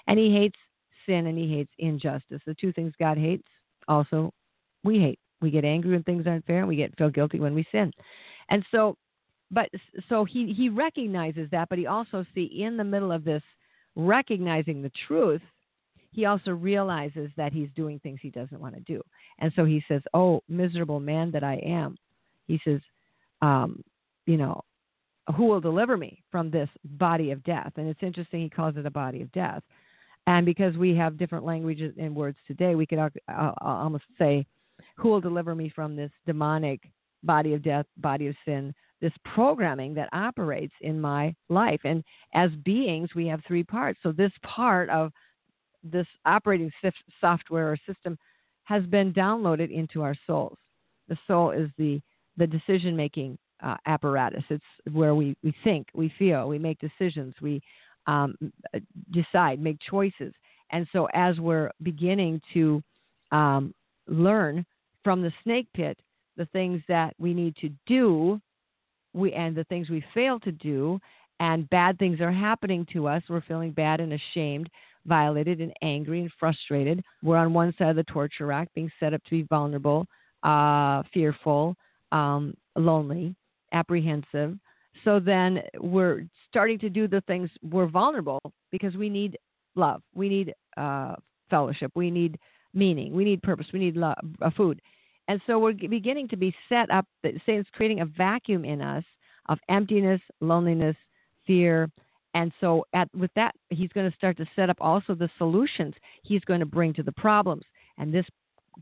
[0.08, 0.58] And he hates
[1.06, 2.42] sin and he hates injustice.
[2.46, 3.48] The two things God hates
[3.88, 4.32] also
[4.84, 5.20] we hate.
[5.42, 7.92] We get angry when things aren't fair and we get feel guilty when we sin.
[8.50, 8.98] And so
[9.52, 9.70] but
[10.10, 13.44] so he he recognizes that, but he also see in the middle of this
[13.96, 15.42] recognizing the truth,
[16.12, 19.00] he also realizes that he's doing things he doesn't want to do.
[19.38, 21.98] And so he says, "Oh, miserable man that I am."
[22.48, 22.82] He says,
[23.42, 23.84] um,
[24.26, 24.62] you know,
[25.36, 27.72] who will deliver me from this body of death?
[27.78, 29.64] And it's interesting he calls it a body of death.
[30.28, 33.00] And because we have different languages and words today, we could
[33.62, 34.46] almost say,
[34.96, 36.82] who will deliver me from this demonic
[37.24, 41.82] body of death, body of sin, this programming that operates in my life?
[41.84, 42.04] And
[42.34, 44.00] as beings, we have three parts.
[44.04, 45.12] So this part of
[45.84, 46.72] this operating
[47.20, 48.18] software or system
[48.64, 50.58] has been downloaded into our souls.
[51.10, 52.02] The soul is the
[52.38, 54.44] the decision making uh, apparatus.
[54.50, 57.62] It's where we, we think, we feel, we make decisions, we
[58.08, 58.36] um,
[59.12, 60.34] decide, make choices.
[60.72, 62.82] And so, as we're beginning to
[63.32, 63.74] um,
[64.08, 64.66] learn
[65.04, 65.98] from the snake pit
[66.36, 68.42] the things that we need to do,
[69.14, 71.00] we and the things we fail to do,
[71.40, 74.70] and bad things are happening to us, we're feeling bad and ashamed.
[75.06, 77.04] violated and angry and frustrated.
[77.22, 80.08] We're on one side of the torture rack, being set up to be vulnerable,
[80.44, 81.76] uh, fearful,
[82.14, 83.36] um, lonely,
[83.74, 84.58] apprehensive.
[85.04, 88.40] So then we're starting to do the things we're vulnerable
[88.72, 89.38] because we need
[89.76, 91.16] love, we need uh,
[91.50, 92.40] fellowship, we need
[92.74, 94.80] meaning, we need purpose, we need love, uh, food.
[95.28, 99.04] And so we're beginning to be set up, Satan's creating a vacuum in us
[99.50, 100.96] of emptiness, loneliness,
[101.46, 101.90] fear.
[102.34, 105.94] And so at, with that, he's going to start to set up also the solutions
[106.24, 107.64] he's going to bring to the problems.
[107.98, 108.26] And this,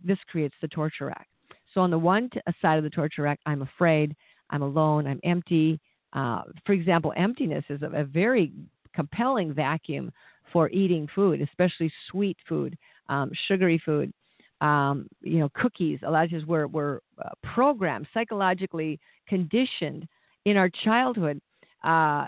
[0.04, 1.28] this creates the torture rack.
[1.74, 2.30] So on the one
[2.62, 4.16] side of the torture rack, I'm afraid,
[4.50, 5.80] I'm alone, I'm empty.
[6.14, 8.52] Uh, for example, emptiness is a, a very
[8.94, 10.12] compelling vacuum
[10.52, 14.12] for eating food, especially sweet food, um, sugary food,
[14.60, 16.00] um, you know, cookies.
[16.04, 20.08] A lot of times we're, we're uh, programmed, psychologically conditioned
[20.46, 21.40] in our childhood.
[21.84, 22.28] Uh,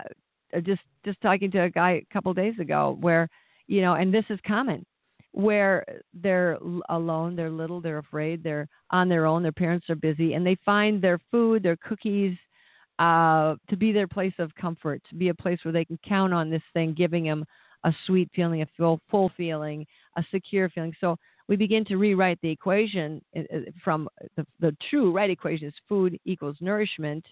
[0.62, 3.28] just just talking to a guy a couple days ago, where
[3.66, 4.84] you know, and this is common,
[5.34, 6.56] where they're
[6.90, 10.56] alone, they're little, they're afraid, they're on their own, their parents are busy, and they
[10.64, 12.36] find their food, their cookies,
[13.00, 16.32] uh, to be their place of comfort, to be a place where they can count
[16.32, 17.44] on this thing giving them
[17.82, 19.84] a sweet feeling, a full, full feeling,
[20.16, 20.94] a secure feeling.
[21.00, 21.16] So
[21.48, 25.74] we begin to rewrite the equation uh, uh, from the, the true right equation is
[25.88, 27.26] food equals nourishment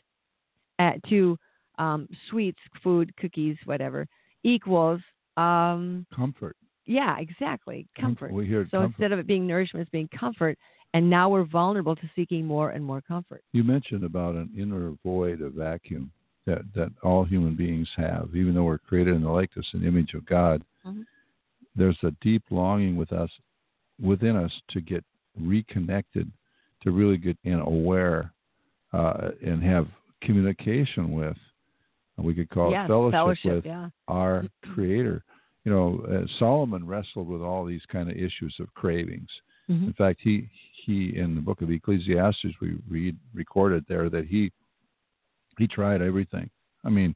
[0.81, 1.39] at, to
[1.79, 4.09] um, sweets, food, cookies, whatever,
[4.43, 5.01] equals
[5.37, 6.57] um, comfort.
[6.87, 7.87] Yeah, exactly.
[7.99, 8.33] Comfort.
[8.33, 8.87] We hear so comfort.
[8.87, 10.59] instead of it being nourishment, it's being comfort.
[10.95, 13.43] And now we're vulnerable to seeking more and more comfort.
[13.53, 16.11] You mentioned about an inner void, a vacuum
[16.47, 20.13] that, that all human beings have, even though we're created in the likeness and image
[20.15, 20.63] of God.
[20.85, 21.03] Mm-hmm.
[21.75, 23.31] There's a deep longing with us,
[24.01, 25.03] within us, to get
[25.41, 26.31] reconnected,
[26.83, 28.33] to really get in aware,
[28.93, 29.87] uh, and have
[30.21, 31.37] communication with.
[32.19, 33.89] We could call yes, it fellowship, fellowship with yeah.
[34.07, 35.25] our Creator
[35.65, 39.29] you know, uh, Solomon wrestled with all these kind of issues of cravings.
[39.71, 39.87] Mm-hmm.
[39.87, 40.49] In fact, he
[40.85, 44.51] he in the book of Ecclesiastes we read recorded there that he
[45.59, 46.51] he tried everything.
[46.85, 47.15] I mean,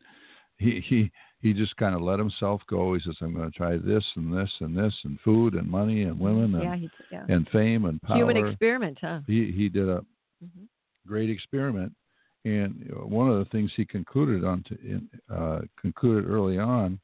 [0.59, 2.95] he he he just kind of let himself go.
[2.95, 6.05] He says, "I'm going to try this and this and this and food and money
[6.05, 7.25] and women and yeah, he, yeah.
[7.29, 9.21] and fame and power." Human experiment, huh?
[9.27, 10.05] He he did a
[10.43, 10.65] mm-hmm.
[11.07, 11.93] great experiment,
[12.45, 17.01] and one of the things he concluded on to, in, uh, concluded early on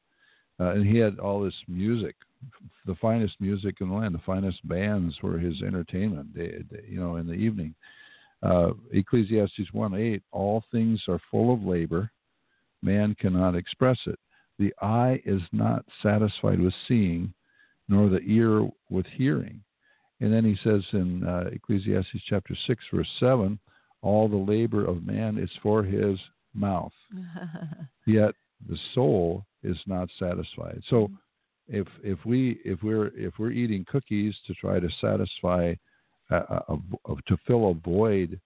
[0.61, 2.15] uh, and he had all this music,
[2.87, 4.15] the finest music in the land.
[4.15, 6.35] The finest bands were his entertainment.
[6.35, 7.75] They, they, you know, in the evening.
[8.43, 10.21] Uh, Ecclesiastes 1:8.
[10.33, 12.11] All things are full of labor.
[12.83, 14.19] Man cannot express it.
[14.59, 17.33] The eye is not satisfied with seeing,
[17.89, 19.63] nor the ear with hearing.
[20.21, 23.59] And then he says in uh, Ecclesiastes chapter 6, verse 7,
[24.03, 26.19] all the labor of man is for his
[26.55, 26.93] mouth.
[28.07, 28.35] Yet
[28.69, 30.83] the soul is not satisfied.
[30.89, 31.15] So mm-hmm.
[31.69, 35.75] if if we if we're if we're eating cookies to try to satisfy
[36.31, 38.41] a, a, a, to fill a void,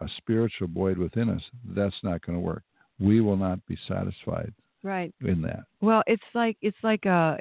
[0.00, 1.42] a spiritual void within us,
[1.76, 2.62] that's not going to work.
[2.98, 4.52] We will not be satisfied.
[4.82, 5.12] Right.
[5.20, 5.64] In that.
[5.82, 7.36] Well, it's like it's like uh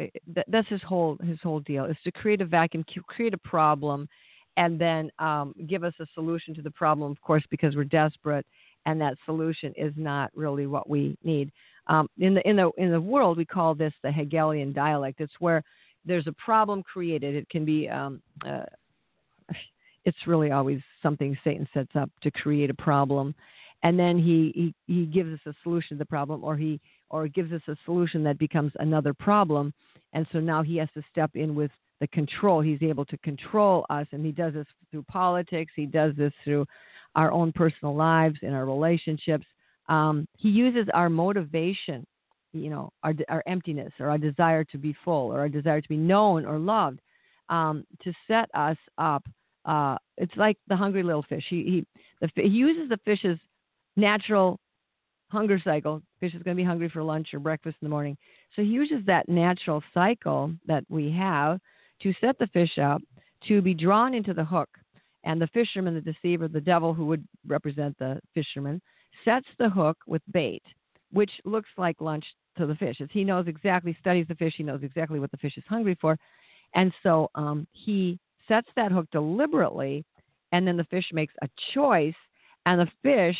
[0.47, 4.09] that's his whole his whole deal is to create a vacuum, create a problem,
[4.57, 7.11] and then um, give us a solution to the problem.
[7.11, 8.45] Of course, because we're desperate,
[8.85, 11.49] and that solution is not really what we need.
[11.89, 15.19] Um, in the in the in the world, we call this the Hegelian dialect.
[15.19, 15.63] It's where
[16.05, 17.35] there's a problem created.
[17.35, 17.89] It can be.
[17.89, 18.65] Um, uh,
[20.05, 23.33] it's really always something Satan sets up to create a problem,
[23.83, 27.27] and then he, he he gives us a solution to the problem, or he or
[27.27, 29.73] gives us a solution that becomes another problem,
[30.13, 32.61] and so now he has to step in with the control.
[32.61, 35.71] He's able to control us, and he does this through politics.
[35.75, 36.67] He does this through
[37.15, 39.45] our own personal lives and our relationships.
[39.89, 42.05] Um, he uses our motivation,
[42.53, 45.89] you know, our, our emptiness or our desire to be full or our desire to
[45.89, 47.01] be known or loved
[47.49, 49.25] um, to set us up.
[49.65, 51.43] Uh, it's like the hungry little fish.
[51.49, 51.85] He, he,
[52.21, 53.39] the, he uses the fish's
[53.97, 54.59] natural
[55.31, 56.01] hunger cycle.
[56.19, 58.17] Fish is going to be hungry for lunch or breakfast in the morning.
[58.55, 61.59] So he uses that natural cycle that we have
[62.01, 63.01] to set the fish up
[63.47, 64.69] to be drawn into the hook.
[65.23, 68.81] And the fisherman, the deceiver, the devil, who would represent the fisherman,
[69.25, 70.63] sets the hook with bait,
[71.11, 72.25] which looks like lunch
[72.57, 73.01] to the fish.
[73.01, 75.97] As he knows exactly, studies the fish, he knows exactly what the fish is hungry
[75.99, 76.17] for.
[76.75, 80.05] And so um, he sets that hook deliberately,
[80.51, 82.15] and then the fish makes a choice,
[82.65, 83.37] and the fish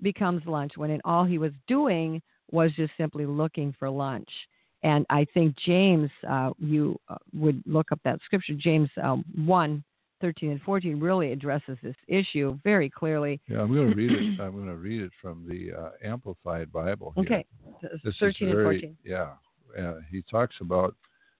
[0.00, 2.20] becomes lunch when in all he was doing
[2.50, 4.28] was just simply looking for lunch.
[4.82, 9.82] And I think James, uh, you uh, would look up that scripture, James um, 1
[10.22, 13.40] 13 and 14 really addresses this issue very clearly.
[13.48, 14.40] Yeah, I'm going to read it.
[14.40, 17.12] I'm going to read it from the uh, Amplified Bible.
[17.16, 17.24] Here.
[17.24, 17.46] Okay,
[18.04, 18.96] this 13 very, and 14.
[19.04, 20.94] Yeah, uh, he talks about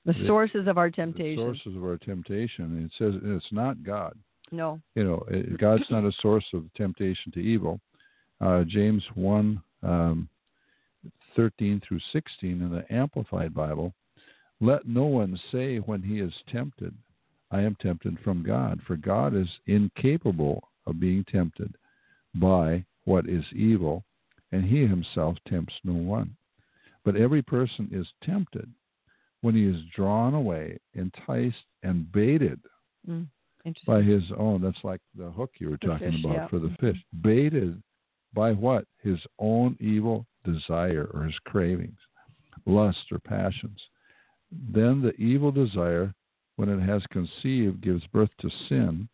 [0.05, 1.37] The The- sources of our temptation.
[1.37, 2.65] the sources of our temptation.
[2.65, 4.19] And it says it's not God.
[4.51, 4.81] No.
[4.95, 7.81] You know, it, God's not a source of temptation to evil.
[8.41, 10.29] Uh, James 1 um,
[11.37, 13.95] 13 through 16 in the Amplified Bible
[14.63, 16.95] let no one say when he is tempted,
[17.53, 21.77] I am tempted from God, for God is incapable of being tempted
[22.35, 24.05] by what is evil,
[24.51, 26.35] and he himself tempts no one.
[27.05, 28.69] But every person is tempted
[29.43, 32.61] when he is drawn away, enticed, and baited
[33.07, 33.27] Mm.
[33.87, 34.61] By his own.
[34.61, 36.47] That's like the hook you were The talking fish, about yeah.
[36.49, 36.79] for the Mhm.
[36.81, 37.05] fish.
[37.21, 37.83] Baited
[38.33, 38.87] by what?
[38.99, 41.99] His own evil desire or his cravings,
[42.67, 43.89] lust or passions.
[44.51, 46.15] Then the evil desire,
[46.57, 49.09] when it has conceived, gives birth to sin,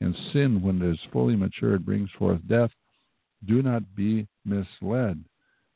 [0.00, 2.70] and sin, when it is fully matured, brings forth death.
[3.46, 5.22] Do not be misled,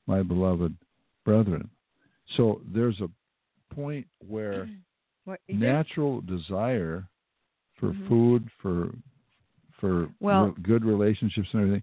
[0.07, 0.75] my beloved
[1.25, 1.69] brethren.
[2.37, 3.11] So there's a
[3.75, 4.69] point where
[5.49, 7.07] natural desire
[7.75, 8.09] for Mhm.
[8.09, 8.91] food, for
[9.81, 11.83] for Well- re- good relationships and everything,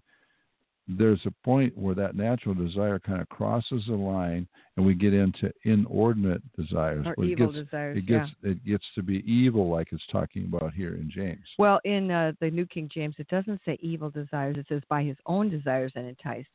[0.88, 5.12] there's a point where that natural desire kind of crosses the line, and we get
[5.12, 7.04] into inordinate desires.
[7.06, 7.98] or where it evil gets, desires.
[7.98, 8.18] It yeah.
[8.18, 11.44] gets it gets to be evil, like it's talking about here in James.
[11.58, 14.56] Well, in uh, the New King James, it doesn't say evil desires.
[14.58, 16.48] It says by his own desires and enticed.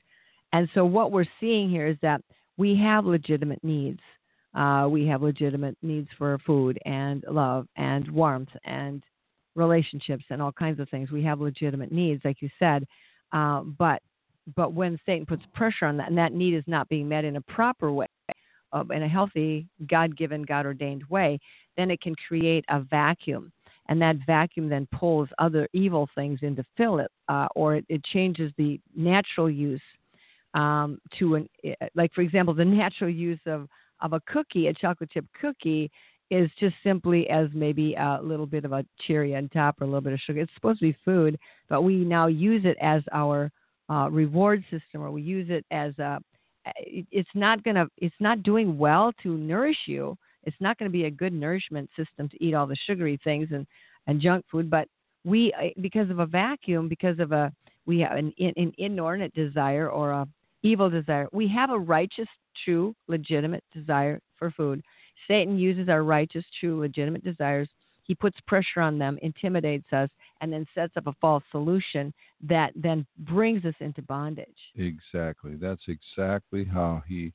[0.54, 2.22] And so what we're seeing here is that
[2.58, 4.00] we have legitimate needs.
[4.54, 9.04] Uh, we have legitimate needs for food and love and warmth and
[9.56, 11.12] relationships and all kinds of things.
[11.12, 12.86] We have legitimate needs, like you said.
[13.32, 14.02] Uh, but
[14.56, 17.36] but when Satan puts pressure on that, and that need is not being met in
[17.36, 18.08] a proper way,
[18.74, 21.40] uh, in a healthy, God-given, God-ordained way,
[21.78, 23.52] then it can create a vacuum
[23.92, 27.86] and that vacuum then pulls other evil things in to fill it, uh, or it,
[27.90, 29.82] it changes the natural use
[30.54, 31.50] um, to an
[31.94, 33.68] like, for example, the natural use of
[34.00, 35.92] of a cookie, a chocolate chip cookie,
[36.30, 39.88] is just simply as maybe a little bit of a cherry on top or a
[39.88, 40.40] little bit of sugar.
[40.40, 41.38] It's supposed to be food,
[41.68, 43.52] but we now use it as our
[43.92, 46.20] uh, reward system, or we use it as a
[46.86, 47.88] it's not gonna.
[47.98, 51.90] It's not doing well to nourish you it's not going to be a good nourishment
[51.96, 53.68] system to eat all the sugary things and,
[54.08, 54.70] and junk food.
[54.70, 54.88] But
[55.24, 57.52] we, uh, because of a vacuum, because of a
[57.86, 60.28] we have an, an inordinate desire or a
[60.64, 62.28] evil desire, we have a righteous,
[62.64, 64.82] true, legitimate desire for food.
[65.28, 67.68] Satan uses our righteous, true, legitimate desires.
[68.04, 70.10] He puts pressure on them, intimidates us,
[70.42, 74.48] and then sets up a false solution that then brings us into bondage.
[74.76, 75.56] Exactly.
[75.56, 77.32] That's exactly how he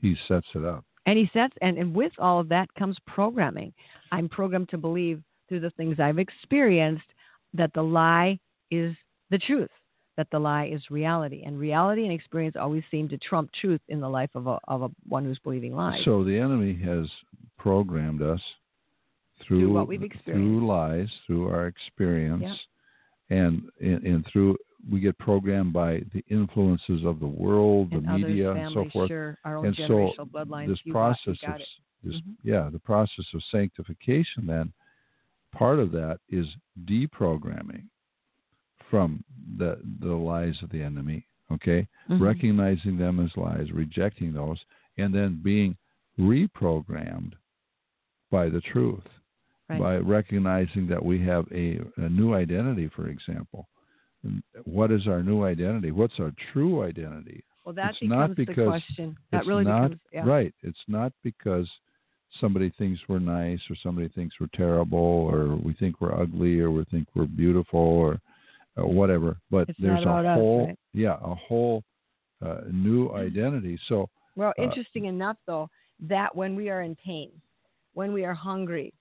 [0.00, 0.84] he sets it up.
[1.06, 3.72] And he sets, and, and with all of that comes programming.
[4.10, 7.04] I'm programmed to believe through the things I've experienced
[7.52, 8.38] that the lie
[8.70, 8.94] is
[9.30, 9.70] the truth,
[10.16, 11.42] that the lie is reality.
[11.44, 14.82] And reality and experience always seem to trump truth in the life of a, of
[14.82, 16.00] a one who's believing lies.
[16.04, 17.06] So the enemy has
[17.58, 18.40] programmed us
[19.46, 22.46] through Through what we've through lies, through our experience,
[23.30, 24.56] and, and and through
[24.90, 28.92] we get programmed by the influences of the world, the others, media, family, and so
[28.92, 29.08] forth.
[29.08, 30.68] sure, and so bloodlines.
[30.68, 31.68] this process got of it.
[32.02, 32.36] this, Mhm.
[32.42, 34.46] yeah, the process of sanctification.
[34.46, 34.72] Then
[35.52, 36.46] part of that is
[36.84, 37.84] deprogramming
[38.90, 39.24] from
[39.56, 41.26] the the lies of the enemy.
[41.50, 42.20] Okay, Mhm.
[42.20, 44.62] recognizing them as lies, rejecting those,
[44.96, 45.76] and then being
[46.18, 47.34] reprogrammed
[48.30, 49.06] by the truth,
[49.68, 49.80] Right.
[49.80, 53.66] by recognizing that we have a, a new identity, for example.
[54.22, 55.90] And What is our new identity?
[55.90, 57.42] What's our true identity?
[57.64, 59.16] Well, that it's becomes the question.
[59.32, 60.24] That really not becomes yeah.
[60.26, 60.54] right.
[60.62, 61.66] It's not because
[62.40, 66.70] somebody thinks we're nice or somebody thinks we're terrible or we think we're ugly or
[66.70, 68.20] we think we're beautiful or
[68.76, 69.38] uh, whatever.
[69.50, 70.78] But It's there's a about us, whole right?
[70.92, 71.82] yeah a whole
[72.44, 73.78] uh, new identity.
[73.88, 77.30] So Well, Uh, interesting enough, though, that when we are in pain,
[77.94, 78.92] when we are hungry,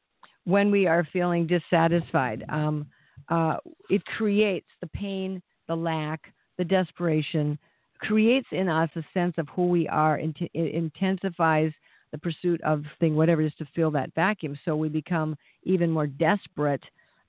[0.46, 2.86] when we are feeling dissatisfied, um,
[3.30, 3.58] uh,
[3.89, 7.58] it creates the pain, the lack, the desperation,
[8.00, 10.18] creates in us a sense of who we are.
[10.18, 11.72] Int- it intensifies
[12.12, 14.58] the pursuit of thing, whatever it is, to fill that vacuum.
[14.66, 16.84] So we become even more desperate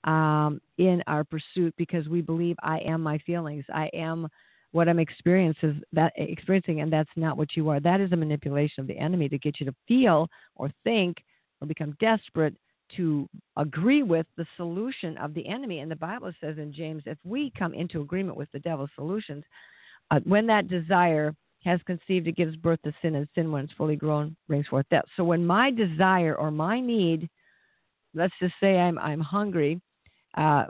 [0.05, 3.65] um, in our pursuit because we believe I am my feelings.
[3.73, 4.29] I am
[4.73, 7.79] what I'm that experiencing, and that's not what you are.
[7.79, 11.19] That is a manipulation of the enemy to get you to feel or think
[11.61, 12.57] or become desperate
[12.97, 15.81] to agree with the solution of the enemy.
[15.81, 19.45] And the Bible says in James, if we come into agreement with the devil's solutions,
[20.11, 21.35] uh, when that desire
[21.65, 24.87] has conceived, it gives birth to sin, and sin, when it's fully grown, brings forth
[24.91, 25.05] death.
[25.17, 27.29] So when my desire or my need,
[28.15, 29.81] let's just say I'm I'm hungry,
[30.37, 30.67] uh,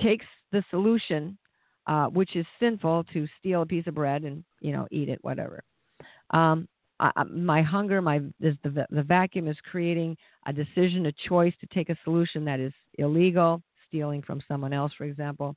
[0.00, 1.38] takes the solution
[1.86, 5.18] uh, which is sinful to steal a piece of bread and you know eat it,
[5.22, 5.62] whatever.
[6.30, 6.68] Um,
[7.02, 11.66] uh, my hunger, my is the the vacuum is creating a decision, a choice to
[11.66, 15.56] take a solution that is illegal, stealing from someone else, for example.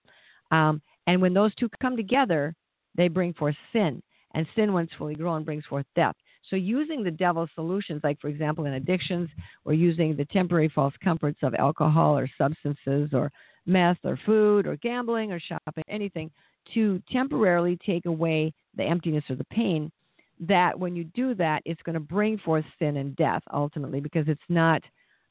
[0.52, 2.56] Um, and when those two come together,
[2.96, 4.02] they bring forth sin,
[4.34, 6.16] and sin, once fully grown, brings forth death.
[6.50, 9.30] So, using the devil's solutions, like for example in addictions,
[9.66, 13.32] or using the temporary false comforts of alcohol or substances or
[13.66, 16.32] meth or food or gambling or shopping, anything,
[16.74, 19.92] to temporarily take away the emptiness or the pain,
[20.40, 24.28] that when you do that, it's going to bring forth sin and death ultimately because
[24.28, 24.82] it's not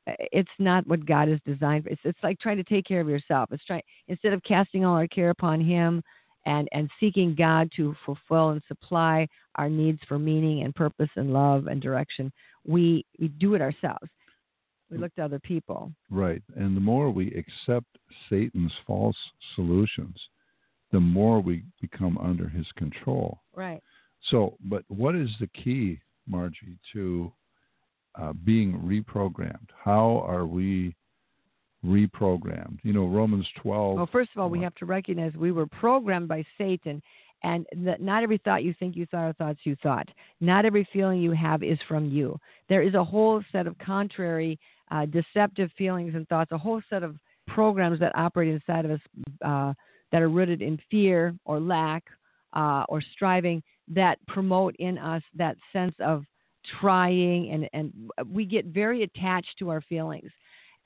[0.07, 1.85] it's not what God has designed.
[1.85, 1.91] for.
[1.91, 3.51] It's it's like trying to take care of yourself.
[3.53, 6.03] It's trying instead of casting all our care upon Him
[6.47, 9.27] and and seeking God to fulfill and supply
[9.57, 12.33] our needs for meaning and purpose and love and direction,
[12.67, 14.09] we we do it ourselves.
[14.91, 15.93] We look to other people.
[16.11, 17.87] Right, and the more we accept
[18.29, 19.17] Satan's false
[19.55, 20.17] solutions,
[20.93, 23.41] the more we become under his control.
[23.57, 23.83] Right.
[24.31, 27.33] So, but what is the key, Margie, to
[28.21, 29.69] uh, being reprogrammed?
[29.83, 30.95] How are we
[31.85, 32.79] reprogrammed?
[32.83, 33.97] You know, Romans 12.
[33.97, 37.03] Well, first of all, we have to recognize we were programmed by Satan,
[37.43, 40.09] and that not every thought you think you thought are thoughts you thought.
[40.41, 42.39] Not every feeling you have is from you.
[42.69, 44.59] There is a whole set of contrary,
[44.91, 47.17] uh, deceptive feelings and thoughts, a whole set of
[47.47, 49.01] programs that operate inside of us.
[49.43, 49.75] Uh,
[50.15, 52.05] that are rooted in fear or lack
[52.53, 56.25] uh, or striving that promote in us that sense of
[56.81, 60.31] trying and, and we get very attached to our feelings.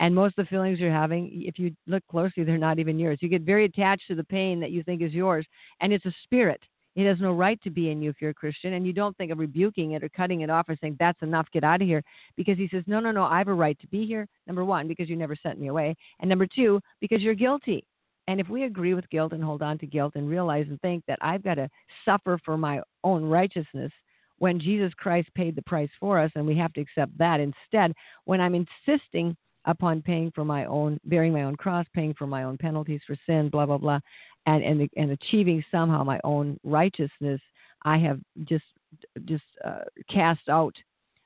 [0.01, 3.19] And most of the feelings you're having if you look closely they're not even yours.
[3.21, 5.47] You get very attached to the pain that you think is yours
[5.81, 6.61] and it's a spirit.
[6.97, 9.17] It has no right to be in you if you're a christian and you don't
[9.17, 11.87] think of rebuking it or cutting it off or saying that's enough get out of
[11.87, 12.03] here
[12.37, 14.89] because he says no no no i have a right to be here number one
[14.89, 17.85] because you never sent me away and number two because you're guilty
[18.29, 21.03] and if we agree with guilt and hold on to guilt and realize and think
[21.09, 21.69] that I've got to
[22.05, 23.91] suffer for my own righteousness
[24.37, 27.95] when Jesus Christ paid the price for us and we have to accept that instead,
[28.27, 32.43] when I'm insisting upon paying for my own, bearing my own cross, paying for my
[32.43, 33.99] own penalties for sin, blah, blah, blah,
[34.45, 37.41] and, and, and achieving somehow my own righteousness,
[37.83, 38.65] I have just,
[39.25, 40.75] just uh, cast out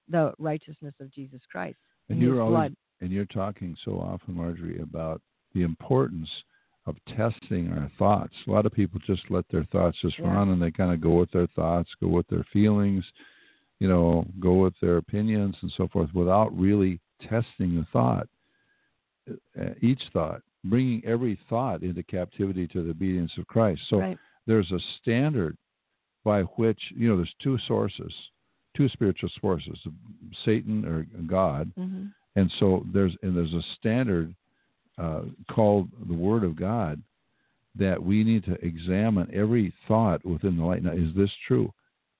[0.08, 1.78] the righteousness of Jesus Christ.
[2.08, 5.20] And you're always, and you're talking so often, Marjorie, about
[5.52, 6.28] the importance–
[6.86, 8.34] of testing our thoughts.
[8.46, 10.26] A lot of people just let their thoughts just yeah.
[10.26, 13.04] run and they kind of go with their thoughts, go with their feelings,
[13.78, 18.26] you know, go with their opinions and so forth without really testing the thought,
[19.30, 23.80] uh, each thought, bringing every thought into captivity to the obedience of Christ.
[23.88, 24.18] So right.
[24.46, 25.56] there's a standard
[26.24, 28.12] by which, you know, there's two sources,
[28.76, 29.78] two spiritual sources,
[30.44, 31.72] Satan or God.
[31.78, 32.06] Mm-hmm.
[32.34, 34.34] And so there's and there's a standard
[34.98, 37.02] uh, called the Word of God
[37.78, 40.82] that we need to examine every thought within the light.
[40.82, 41.72] Now, is this true?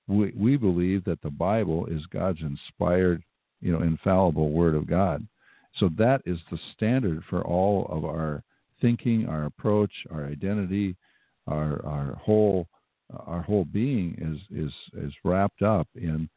[0.07, 3.23] We, we believe that the Bible is God's inspired,
[3.61, 5.25] you know, infallible Word of God.
[5.77, 8.43] So that is the standard for all of our
[8.81, 10.95] thinking, our approach, our identity,
[11.47, 12.67] our our whole
[13.25, 14.73] our whole being is is
[15.05, 16.29] is wrapped up in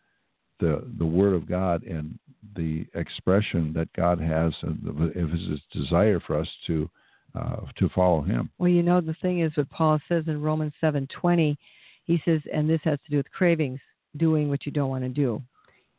[0.60, 2.18] the the Word of God and
[2.54, 6.88] the expression that God has of His desire for us to
[7.34, 8.50] uh, to follow Him.
[8.58, 11.58] Well, you know the thing is what Paul says in Romans seven twenty.
[12.04, 13.80] He says, and this has to do with cravings,
[14.16, 15.42] doing what you don't want to do.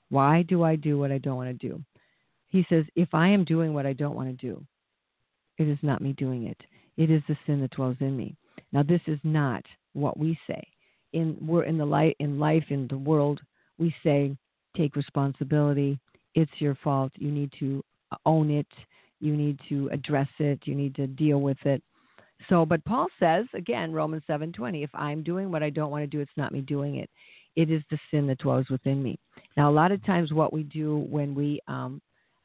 [0.10, 1.84] Why do I do what I don't want to do?
[2.48, 4.64] He says, if I am doing what I don't want to do,
[5.58, 6.58] it is not me doing it.
[6.96, 8.38] It is the sin that dwells in me.
[8.72, 10.66] Now, this is not what we say.
[11.12, 13.42] In we're in the light in life in the world,
[13.78, 14.36] we say
[14.78, 16.00] take responsibility.
[16.36, 17.12] It's your fault.
[17.16, 17.84] You need to
[18.26, 18.68] own it.
[19.20, 20.60] You need to address it.
[20.66, 21.82] You need to deal with it.
[22.50, 24.84] So, but Paul says again, Romans seven twenty.
[24.84, 27.10] If I'm doing what I don't want to do, it's not me doing it.
[27.56, 29.18] It is the sin that dwells within me.
[29.58, 32.00] Now, a lot of times, what we do when we um,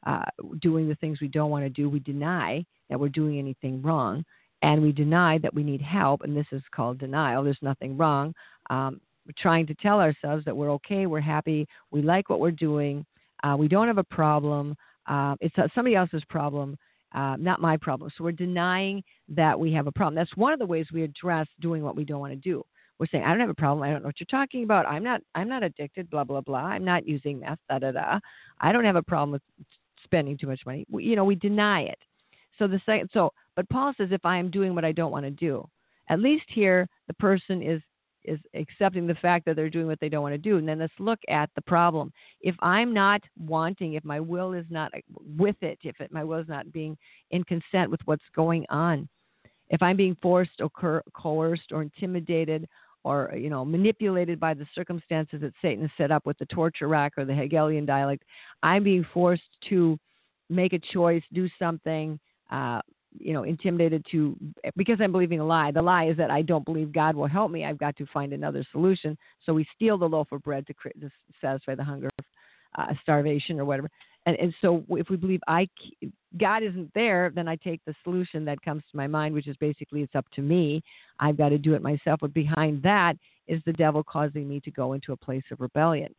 [0.07, 0.25] uh,
[0.61, 4.25] doing the things we don't want to do, we deny that we're doing anything wrong,
[4.63, 7.43] and we deny that we need help, and this is called denial.
[7.43, 8.33] There's nothing wrong.
[8.71, 8.99] Um,
[9.37, 13.05] trying to tell ourselves that we're okay, we're happy, we like what we're doing,
[13.43, 14.75] uh, we don't have a problem.
[15.07, 16.77] Uh, it's somebody else's problem,
[17.13, 18.09] uh, not my problem.
[18.17, 20.15] So we're denying that we have a problem.
[20.15, 22.63] That's one of the ways we address doing what we don't want to do.
[22.99, 23.83] We're saying, I don't have a problem.
[23.83, 24.85] I don't know what you're talking about.
[24.85, 25.21] I'm not.
[25.35, 26.09] I'm not addicted.
[26.09, 26.59] Blah blah blah.
[26.59, 27.57] I'm not using meth.
[27.67, 28.19] Da da da.
[28.61, 29.41] I don't have a problem with
[30.03, 30.85] spending too much money.
[30.89, 31.97] We, you know, we deny it.
[32.59, 33.09] So the second.
[33.11, 35.67] So, but Paul says, if I am doing what I don't want to do,
[36.09, 37.81] at least here the person is
[38.23, 40.57] is accepting the fact that they're doing what they don't want to do.
[40.57, 42.11] And then let's look at the problem.
[42.41, 44.91] If I'm not wanting, if my will is not
[45.37, 46.97] with it, if it, my will is not being
[47.31, 49.07] in consent with what's going on,
[49.69, 50.69] if I'm being forced or
[51.13, 52.67] coerced or intimidated
[53.03, 56.87] or you know manipulated by the circumstances that Satan has set up with the torture
[56.87, 58.23] rack or the Hegelian dialect.
[58.61, 59.99] I'm being forced to
[60.49, 62.19] make a choice, do something,
[62.51, 62.81] uh,
[63.19, 64.37] you know, intimidated to
[64.75, 65.71] because I'm believing a lie.
[65.71, 67.65] The lie is that I don't believe God will help me.
[67.65, 69.17] I've got to find another solution.
[69.45, 71.11] So we steal the loaf of bread to, to
[71.41, 72.25] satisfy the hunger of
[72.77, 73.89] uh, starvation or whatever.
[74.25, 75.67] And, and so if we believe I
[76.39, 79.57] God isn't there, then I take the solution that comes to my mind, which is
[79.57, 80.81] basically it's up to me.
[81.19, 82.19] I've got to do it myself.
[82.21, 83.15] But behind that
[83.47, 86.13] is the devil causing me to go into a place of rebellion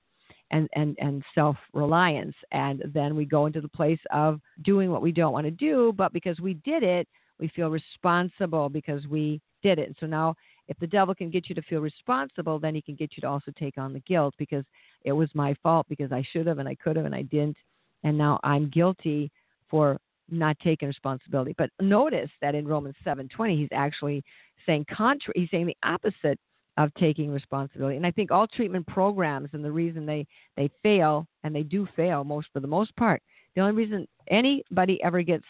[0.55, 2.35] and, and, and self reliance.
[2.53, 5.93] And then we go into the place of doing what we don't want to do,
[5.97, 7.09] but because we did it,
[7.41, 9.89] we feel responsible because we did it.
[9.89, 10.37] And so now,
[10.69, 13.27] if the devil can get you to feel responsible, then he can get you to
[13.27, 14.65] also take on the guilt because
[15.05, 17.57] it was my fault because I should have and I could have and I didn't.
[18.05, 19.31] And now I'm guilty
[19.69, 19.99] for
[20.31, 21.55] not taking responsibility.
[21.59, 24.23] But notice that in Romans 7:20, he's actually
[24.65, 25.35] saying contrary.
[25.41, 26.39] He's saying the opposite
[26.77, 27.97] of taking responsibility.
[27.97, 31.87] And I think all treatment programs and the reason they they fail and they do
[31.95, 33.23] fail most for the most part.
[33.55, 35.45] The only reason anybody ever gets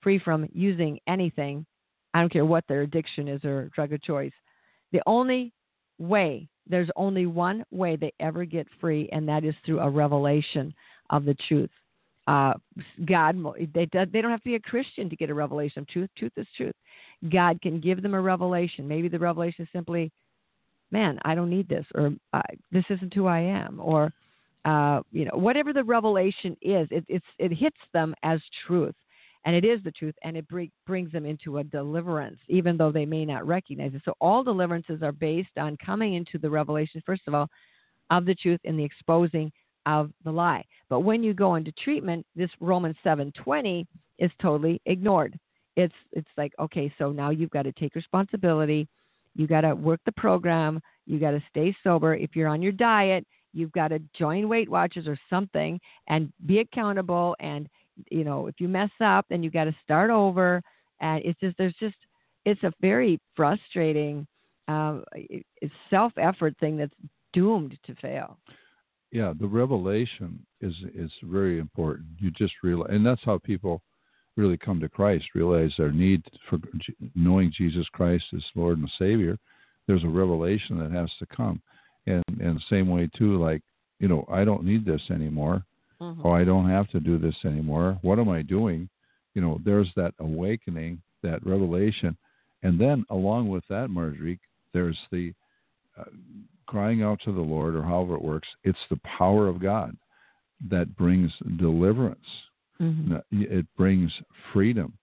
[0.00, 1.66] free from using anything,
[2.14, 4.32] I don't care what their addiction is or drug of choice,
[4.92, 5.52] the only
[5.98, 10.72] way there's only one way they ever get free, and that is through a revelation
[11.10, 11.70] of the truth.
[12.28, 12.52] Uh,
[13.06, 13.36] God,
[13.74, 16.10] they, they don't have to be a Christian to get a revelation of truth.
[16.16, 16.74] Truth is truth.
[17.28, 18.86] God can give them a revelation.
[18.86, 20.12] Maybe the revelation is simply
[20.90, 22.12] man, I don't need this, or
[22.72, 24.12] this isn't who I am, or
[24.64, 28.94] uh, you know, whatever the revelation is, it, it's it hits them as truth,
[29.44, 32.92] and it is the truth, and it bring, brings them into a deliverance, even though
[32.92, 34.02] they may not recognize it.
[34.04, 37.48] So all deliverances are based on coming into the revelation, first of all,
[38.10, 39.50] of the truth and the exposing
[39.86, 40.64] of the lie.
[40.90, 43.86] But when you go into treatment, this Romans seven twenty
[44.18, 45.38] is totally ignored.
[45.76, 48.88] It's it's like okay, so now you've got to take responsibility
[49.34, 50.80] you got to work the program.
[51.06, 52.14] You got to stay sober.
[52.14, 56.60] If you're on your diet, you've got to join Weight Watchers or something and be
[56.60, 57.36] accountable.
[57.40, 57.68] And
[58.10, 60.62] you know, if you mess up, then you got to start over.
[61.00, 61.96] And it's just there's just
[62.44, 64.26] it's a very frustrating
[64.68, 65.00] uh,
[65.88, 66.94] self effort thing that's
[67.32, 68.38] doomed to fail.
[69.12, 72.06] Yeah, the revelation is is very important.
[72.18, 73.82] You just realize, and that's how people
[74.36, 76.58] really come to Christ, realize their need for
[77.14, 79.38] knowing Jesus Christ as Lord and Savior,
[79.86, 81.60] there's a revelation that has to come.
[82.06, 83.62] And and the same way too, like,
[83.98, 85.62] you know, I don't need this anymore.
[86.00, 86.22] Mm-hmm.
[86.24, 87.98] Oh, I don't have to do this anymore.
[88.02, 88.88] What am I doing?
[89.34, 92.16] You know, there's that awakening, that revelation.
[92.62, 94.40] And then along with that, Marjorie,
[94.72, 95.32] there's the
[95.98, 96.04] uh,
[96.66, 98.48] crying out to the Lord, or however it works.
[98.64, 99.96] It's the power of God
[100.70, 102.18] that brings deliverance
[102.80, 103.16] Mm-hmm.
[103.30, 104.10] It brings
[104.52, 104.94] freedom,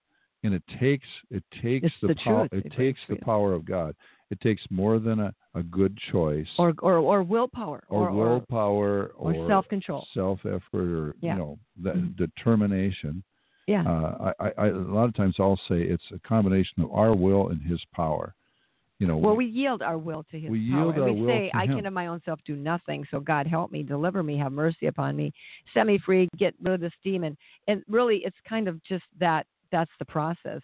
[0.42, 2.48] and it takes it takes the, the power.
[2.52, 3.94] It, it takes the power of God.
[4.30, 9.12] It takes more than a, a good choice, or or, or willpower, or, or willpower,
[9.16, 11.34] or, or self control, self effort, or yeah.
[11.34, 12.24] you know, that mm-hmm.
[12.24, 13.22] determination.
[13.66, 13.84] Yeah.
[13.86, 17.50] Uh, I, I, a lot of times I'll say it's a combination of our will
[17.50, 18.34] and His power
[18.98, 20.92] you know, well, we, we, yield our will to His we power.
[20.92, 21.76] Yield our we will say, "I him.
[21.76, 23.06] can of my own self do nothing.
[23.10, 25.32] So God help me, deliver me, have mercy upon me,
[25.72, 27.36] set me free, get rid of this demon."
[27.68, 29.46] And really, it's kind of just that.
[29.70, 30.62] That's the process.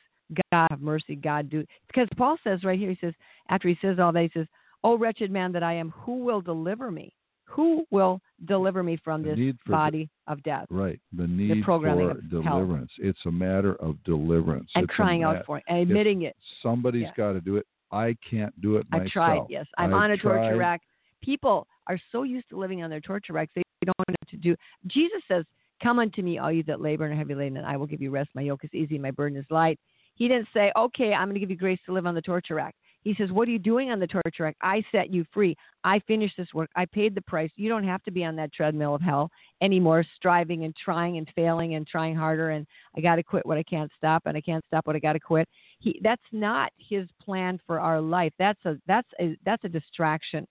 [0.51, 1.15] God have mercy.
[1.15, 2.91] God do because Paul says right here.
[2.91, 3.15] He says
[3.51, 4.47] after he says all that, he says,
[4.83, 7.15] "Oh wretched man that I am, who will deliver me?
[7.45, 10.99] Who will deliver me from this body the, of death?" Right.
[11.13, 12.91] The need the programming for deliverance.
[12.99, 16.35] It's a matter of deliverance and it's crying out for it and admitting it.
[16.63, 17.13] Somebody's yeah.
[17.17, 17.67] got to do it.
[17.95, 19.07] I can't do it myself.
[19.07, 19.67] I've tried, yes.
[19.79, 20.43] I'm I've on a tried.
[20.43, 20.81] torture rack.
[21.23, 24.37] People are so used to living on their torture racks, they don't know what to
[24.37, 24.57] do.
[24.87, 25.45] Jesus says,
[25.83, 28.01] Come unto me, all you that labor and are heavy laden, and I will give
[28.01, 28.31] you rest.
[28.35, 29.79] My yoke is easy, my burden is light.
[30.15, 32.55] He didn't say, Okay, I'm going to give you grace to live on the torture
[32.55, 32.75] rack.
[33.03, 34.57] He says, What are you doing on the torture rack?
[34.63, 35.57] I set you free.
[35.85, 36.71] I finished this work.
[36.75, 37.51] I paid the price.
[37.57, 39.31] You don't have to be on that treadmill of hell
[39.61, 42.51] anymore, striving and trying and failing and trying harder.
[42.51, 42.67] And
[42.97, 45.13] I got to quit what I can't stop, and I can't stop what I got
[45.13, 45.49] to quit.
[45.79, 48.33] He, that's not his plan for our life.
[48.39, 50.47] That's a that's a that's a distraction.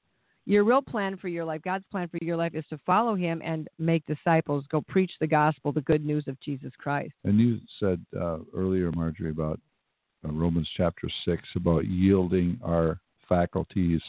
[0.45, 3.41] Your real plan for your life, God's plan for your life, is to follow Him
[3.43, 4.65] and make disciples.
[4.69, 7.13] Go preach the gospel, the good news of Jesus Christ.
[7.23, 9.59] And you said uh, earlier, Marjorie, about
[10.25, 12.99] uh, Romans chapter 6 about yielding our
[13.29, 14.01] faculties,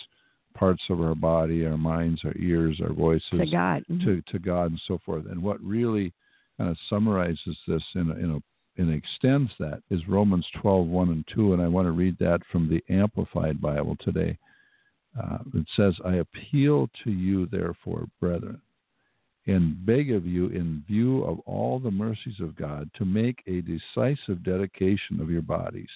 [0.55, 4.05] parts of our body, our minds, our ears, our voices to God, mm-hmm.
[4.05, 5.27] to, to God, and so forth.
[5.31, 6.12] And what really
[6.59, 8.43] kind of summarizes this in a, in a
[8.77, 11.53] and extends that is Romans 12, 1 and 2.
[11.53, 14.39] And I want to read that from the Amplified Bible today.
[15.20, 18.61] Uh, it says, I appeal to you, therefore, brethren,
[19.47, 23.61] and beg of you, in view of all the mercies of God, to make a
[23.61, 25.91] decisive dedication of your bodies,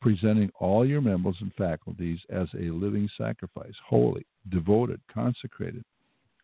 [0.00, 5.84] presenting all your members and faculties as a living sacrifice, holy, devoted, consecrated,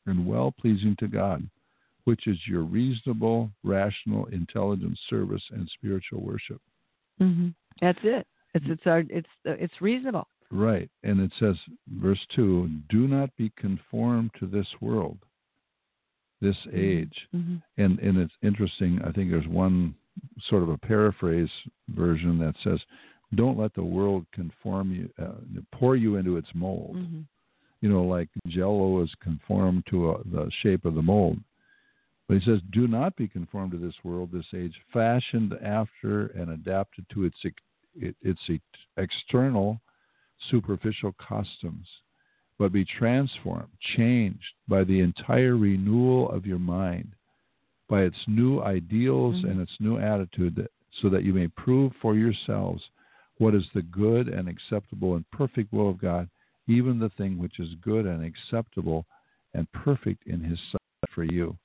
[0.07, 1.49] and well pleasing to God,
[2.05, 6.61] which is your reasonable, rational, intelligent service and spiritual worship.
[7.21, 7.49] Mm-hmm.
[7.81, 8.27] That's it.
[8.55, 10.27] It's it's our it's it's reasonable.
[10.51, 11.57] Right, and it says,
[12.01, 15.19] verse two: Do not be conformed to this world,
[16.41, 16.79] this Mm-hmm.
[16.79, 17.29] age.
[17.35, 17.57] Mm-hmm.
[17.79, 19.01] And and it's interesting.
[19.03, 19.95] I think there's one
[20.51, 21.49] sort of a paraphrase
[21.89, 22.81] version that says,
[23.35, 27.21] "Don't let the world conform you, uh, pour you into its mold." Mm-hmm.
[27.81, 31.39] You know, like Jello is conformed to a, the shape of the mold.
[32.29, 36.51] But he says, "Do not be conformed to this world, this age, fashioned after and
[36.51, 37.45] adapted to its
[37.95, 38.51] its
[38.97, 39.81] external,
[40.51, 41.87] superficial customs."
[42.59, 47.17] But be transformed, changed by the entire renewal of your mind,
[47.89, 49.51] by its new ideals Mhm.
[49.51, 52.89] and its new attitude, that, so that you may prove for yourselves
[53.39, 56.31] what is the good and acceptable and perfect will of God,
[56.69, 59.07] even the thing which is good and acceptable
[59.55, 61.59] and perfect in His sight for you.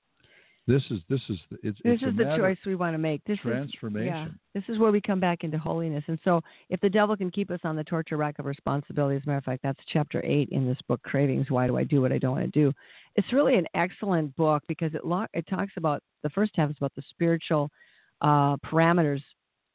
[0.67, 3.23] This is this is the- it's This it's is the choice we want to make.
[3.23, 4.07] This transformation.
[4.07, 4.27] is yeah.
[4.53, 6.03] This is where we come back into holiness.
[6.07, 9.23] And so, if the devil can keep us on the torture rack of responsibility, as
[9.23, 11.49] a matter of fact, that's chapter eight in this book, Cravings.
[11.49, 12.73] Why do I do what I don't want to do?
[13.15, 16.75] It's really an excellent book because it lo- it talks about the first half is
[16.77, 17.71] about the spiritual
[18.19, 19.23] uh, parameters,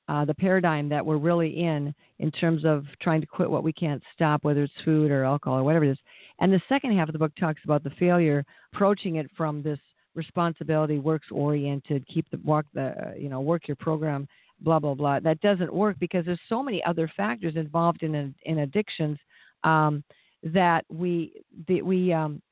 [0.08, 3.72] uh, the paradigm that we're really in in terms of trying to quit what we
[3.72, 5.98] can't stop, whether it's food or alcohol or whatever it is.
[6.40, 9.78] And the second half of the book talks about the failure, approaching it from this
[10.14, 14.26] responsibility, works oriented, keep the walk the uh, you know work your program,
[14.60, 15.20] blah blah blah.
[15.20, 19.18] That doesn't work because there's so many other factors involved in in addictions
[19.64, 20.02] um,
[20.42, 21.32] that we
[21.68, 22.42] the, we um,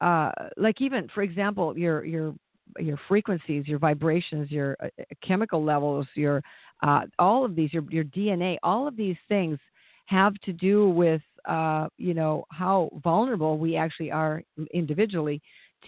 [0.00, 2.34] uh, like even for example your your
[2.78, 4.88] your frequencies, your vibrations, your uh,
[5.26, 6.42] chemical levels, your
[6.82, 9.58] uh, all of these, your your DNA, all of these things
[10.06, 14.42] have to do with uh, you know how vulnerable we actually are
[14.72, 15.40] individually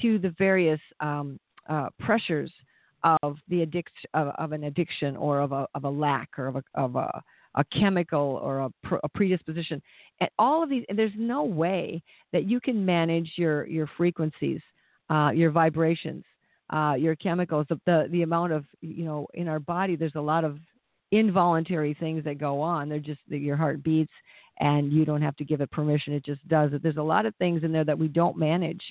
[0.03, 1.38] to the various um,
[1.68, 2.53] uh, pressures
[3.22, 6.57] of the addict of, of, an addiction or of a of a lack or of
[6.57, 7.22] a of a,
[7.55, 9.80] a chemical or a, pr- a predisposition.
[10.20, 14.61] And all of these, there's no way that you can manage your your frequencies,
[15.09, 16.24] uh, your vibrations,
[16.70, 19.97] uh, your chemicals, the, the the amount of you know in our body.
[19.97, 20.59] There's a lot of
[21.12, 22.88] involuntary things that go on.
[22.88, 24.12] They're just that your heart beats
[24.61, 26.12] and you don't have to give it permission.
[26.12, 26.82] It just does it.
[26.82, 28.82] There's a lot of things in there that we don't manage,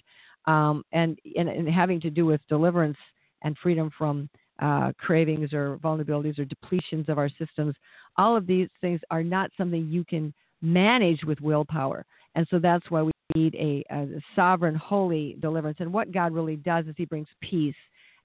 [0.46, 2.98] um, and, and and having to do with deliverance
[3.44, 4.30] and freedom from
[4.62, 7.74] uh, cravings or vulnerabilities or depletions of our systems.
[8.18, 12.90] All of these things are not something you can manage with willpower, and so that's
[12.90, 15.78] why we need a, a sovereign, holy deliverance.
[15.80, 17.76] And what God really does is He brings peace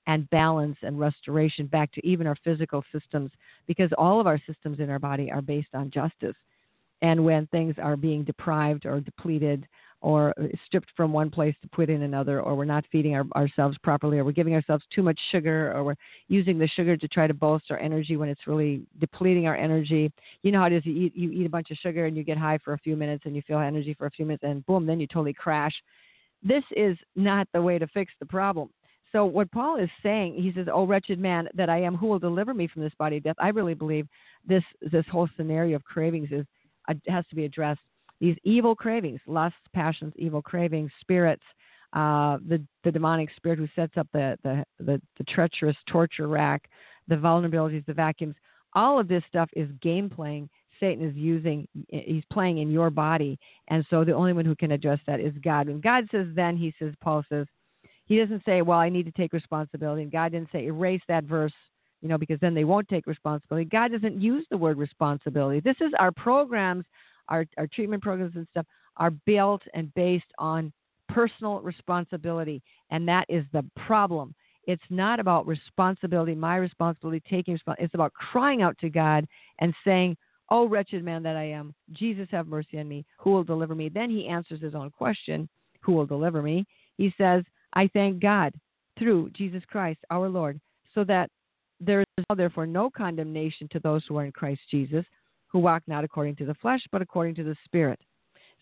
[0.07, 3.31] and balance and restoration back to even our physical systems
[3.67, 6.37] because all of our systems in our body are based on justice.
[7.03, 9.67] And when things are being deprived or depleted
[10.05, 10.35] or
[10.67, 14.19] stripped from one place to put in another, or we're not feeding our, ourselves properly,
[14.19, 15.95] or we're giving ourselves too much sugar, or we're
[16.29, 20.13] using the sugar to try to bolster our energy when it's really depleting our energy.
[20.43, 22.23] You know how it is you eat, you eat a bunch of sugar and you
[22.23, 24.65] get high for a few minutes and you feel energy for a few minutes, and
[24.67, 25.73] boom, then you totally crash.
[26.43, 28.69] This is not the way to fix the problem.
[29.11, 32.19] So what Paul is saying, he says, "Oh wretched man that I am, who will
[32.19, 34.07] deliver me from this body of death?" I really believe
[34.47, 36.45] this this whole scenario of cravings is
[36.89, 37.81] uh, has to be addressed.
[38.21, 41.43] These evil cravings, lusts, passions, evil cravings, spirits,
[41.93, 46.69] uh, the the demonic spirit who sets up the, the the the treacherous torture rack,
[47.09, 48.37] the vulnerabilities, the vacuums.
[48.75, 50.49] All of this stuff is game playing.
[50.81, 53.39] Satan is using, he's playing in your body,
[53.69, 55.69] and so the only one who can address that is God.
[55.69, 57.47] When God says, then he says, Paul says,
[58.07, 60.03] he doesn't say, well, I need to take responsibility.
[60.03, 61.53] And God didn't say, erase that verse,
[62.03, 63.67] you know, because then they won't take responsibility.
[63.67, 65.61] God doesn't use the word responsibility.
[65.61, 66.85] This is our programs,
[67.29, 68.66] our, our treatment programs and stuff
[68.97, 70.72] are built and based on
[71.09, 72.62] personal responsibility.
[72.91, 74.35] And that is the problem.
[74.66, 77.85] It's not about responsibility, my responsibility, taking responsibility.
[77.85, 79.27] It's about crying out to God
[79.59, 80.16] and saying,
[80.51, 83.07] Oh, wretched man that I am, Jesus have mercy on me.
[83.18, 83.89] Who will deliver me?
[83.89, 85.49] Then he answers his own question,
[85.81, 86.66] Who will deliver me?
[86.97, 88.53] He says, I thank God
[88.99, 90.61] through Jesus Christ our Lord,
[90.95, 91.31] so that
[91.81, 95.05] there is now therefore no condemnation to those who are in Christ Jesus,
[95.55, 98.01] who walk not according to the flesh, but according to the Spirit.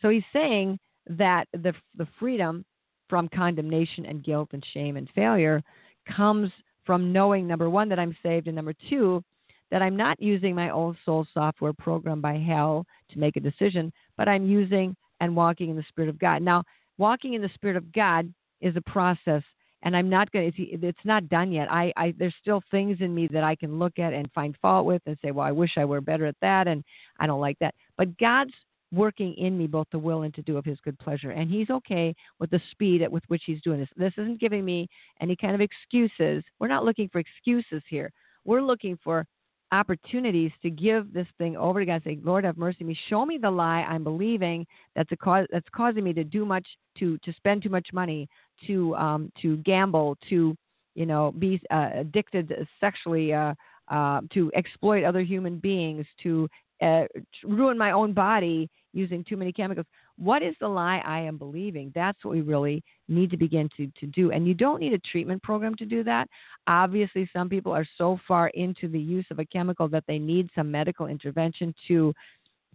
[0.03, 0.79] So he's saying
[1.09, 2.67] that the, the freedom
[3.09, 5.63] from condemnation and guilt and shame and failure
[6.07, 6.51] comes
[6.85, 9.25] from knowing, number one, that I'm saved, and number two,
[9.71, 13.91] that I'm not using my old soul software programmed by hell to make a decision,
[14.19, 16.43] but I'm using and walking in the Spirit of God.
[16.43, 16.63] Now,
[16.99, 18.31] walking in the Spirit of God
[18.61, 19.43] is a process,
[19.83, 20.63] and I'm not going to.
[20.63, 21.71] It's, not done yet.
[21.71, 24.87] I, I there's still things in me that I can look at and find fault
[24.87, 26.85] with and say, well, I wish I were better at that, and
[27.19, 27.75] I don't like that.
[27.97, 28.53] But God's
[28.93, 31.71] working in me both the will and to do of His good pleasure, and He's
[31.71, 33.89] okay with the speed at with which He's doing this.
[33.97, 34.89] This isn't giving me
[35.21, 36.45] any kind of excuses.
[36.59, 38.13] We're not looking for excuses here.
[38.45, 39.27] We're looking for
[39.73, 42.03] opportunities to give this thing over to God.
[42.05, 42.99] Say, Lord, have mercy on me.
[43.09, 46.67] Show me the lie I'm believing that's a cause that's causing me to do much,
[46.99, 48.29] to to spend too much money,
[48.67, 50.57] to um, to gamble, to
[50.95, 53.55] you know be uh, addicted sexually, uh,
[53.89, 56.49] uh, to exploit other human beings, to
[56.83, 57.05] uh,
[57.45, 59.87] ruin my own body using too many chemicals.
[60.23, 61.91] What is the lie I am believing?
[61.97, 64.31] That's what we really need to begin to, to do.
[64.31, 66.29] And you don't need a treatment program to do that.
[66.69, 70.49] Obviously, some people are so far into the use of a chemical that they need
[70.55, 72.15] some medical intervention to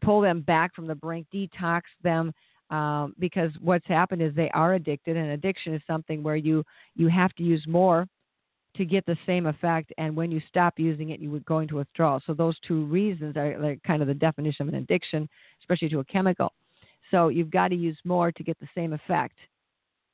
[0.01, 2.33] pull them back from the brink, detox them.
[2.69, 7.07] Um, because what's happened is they are addicted, and addiction is something where you you
[7.07, 8.05] have to use more
[8.75, 9.93] to get the same effect.
[9.97, 12.21] And when you stop using it, you would go into withdrawal.
[12.27, 15.29] So those two reasons are like kind of the definition of an addiction,
[15.61, 16.51] especially to a chemical.
[17.11, 19.37] So you've got to use more to get the same effect,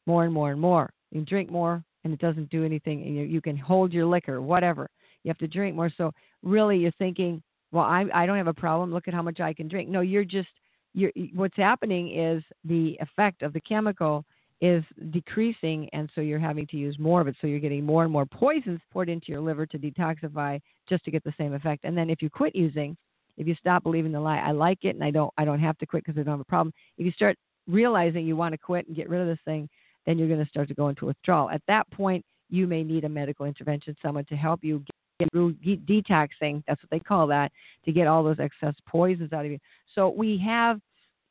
[0.05, 0.91] more and more and more.
[1.11, 3.03] You drink more, and it doesn't do anything.
[3.03, 4.89] And you, you can hold your liquor, whatever.
[5.23, 5.91] You have to drink more.
[5.95, 7.41] So really, you're thinking,
[7.71, 8.93] well, I I don't have a problem.
[8.93, 9.89] Look at how much I can drink.
[9.89, 10.49] No, you're just
[10.93, 14.25] you're what's happening is the effect of the chemical
[14.61, 17.35] is decreasing, and so you're having to use more of it.
[17.41, 21.11] So you're getting more and more poisons poured into your liver to detoxify just to
[21.11, 21.83] get the same effect.
[21.83, 22.95] And then if you quit using,
[23.37, 25.77] if you stop believing the lie, I like it and I don't I don't have
[25.79, 26.73] to quit because I don't have a problem.
[26.97, 29.69] If you start realizing you want to quit and get rid of this thing,
[30.05, 31.49] then you're going to start to go into withdrawal.
[31.49, 34.83] At that point, you may need a medical intervention, someone to help you
[35.19, 36.63] get through detoxing.
[36.67, 37.51] That's what they call that
[37.85, 39.59] to get all those excess poisons out of you.
[39.95, 40.79] So we have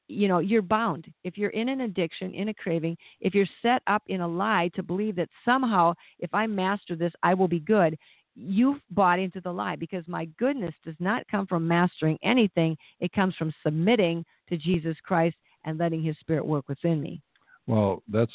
[0.08, 3.82] you know you're bound if you're in an addiction in a craving if you're set
[3.86, 7.60] up in a lie to believe that somehow if i master this i will be
[7.60, 7.96] good
[8.34, 12.76] you've bought into the lie because my goodness does not come from mastering anything.
[13.00, 17.20] It comes from submitting to Jesus Christ and letting his spirit work within me.
[17.66, 18.32] Well, that's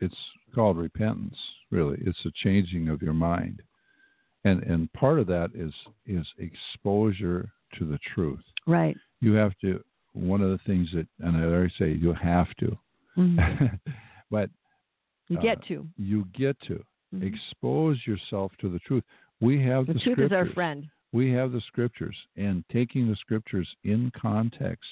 [0.00, 0.16] it's
[0.54, 1.36] called repentance,
[1.70, 1.98] really.
[2.04, 3.62] It's a changing of your mind.
[4.44, 5.72] And and part of that is
[6.06, 8.44] is exposure to the truth.
[8.66, 8.96] Right.
[9.20, 9.82] You have to
[10.12, 12.78] one of the things that and I already say you have to.
[13.16, 13.66] Mm-hmm.
[14.30, 14.50] but
[15.28, 15.86] you get uh, to.
[15.96, 16.84] You get to.
[17.14, 17.26] Mm-hmm.
[17.26, 19.04] Expose yourself to the truth.
[19.40, 20.26] We have the, the truth scriptures.
[20.26, 20.86] is our friend.
[21.12, 24.88] We have the scriptures, and taking the scriptures in context,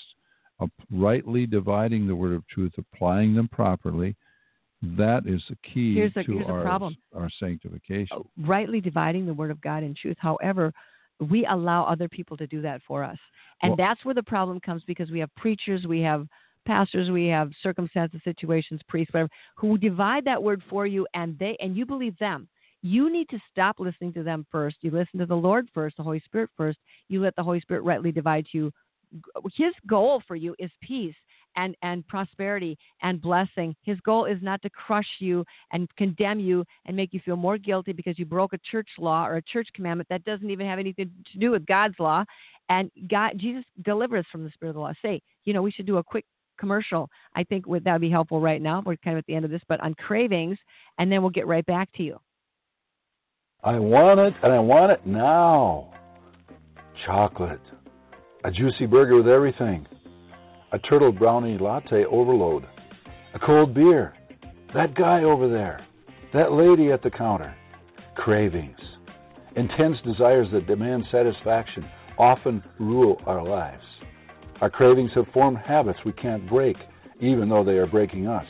[0.90, 4.16] rightly dividing the word of truth, applying them properly,
[4.96, 6.96] that is the key here's a, to our, problem.
[7.14, 8.16] our sanctification.
[8.16, 10.16] Uh, rightly dividing the word of God in truth.
[10.18, 10.72] However,
[11.20, 13.18] we allow other people to do that for us.
[13.62, 16.26] And well, that's where the problem comes because we have preachers, we have
[16.66, 21.56] pastors, we have circumstances, situations, priests, whatever, who divide that word for you and they
[21.60, 22.48] and you believe them
[22.84, 24.76] you need to stop listening to them first.
[24.82, 26.78] You listen to the Lord first, the Holy Spirit first.
[27.08, 28.70] You let the Holy Spirit rightly divide you.
[29.56, 31.14] His goal for you is peace
[31.56, 33.74] and, and prosperity and blessing.
[33.84, 37.56] His goal is not to crush you and condemn you and make you feel more
[37.56, 40.78] guilty because you broke a church law or a church commandment that doesn't even have
[40.78, 42.22] anything to do with God's law.
[42.68, 44.92] And God, Jesus deliver us from the spirit of the law.
[45.00, 46.26] Say, you know, we should do a quick
[46.58, 47.08] commercial.
[47.34, 48.82] I think that would be helpful right now.
[48.84, 50.58] We're kind of at the end of this, but on cravings,
[50.98, 52.18] and then we'll get right back to you.
[53.64, 55.88] I want it, and I want it now.
[57.06, 57.62] Chocolate.
[58.44, 59.86] A juicy burger with everything.
[60.72, 62.66] A turtle brownie latte overload.
[63.32, 64.12] A cold beer.
[64.74, 65.80] That guy over there.
[66.34, 67.56] That lady at the counter.
[68.16, 68.76] Cravings.
[69.56, 71.86] Intense desires that demand satisfaction
[72.18, 73.84] often rule our lives.
[74.60, 76.76] Our cravings have formed habits we can't break,
[77.18, 78.46] even though they are breaking us.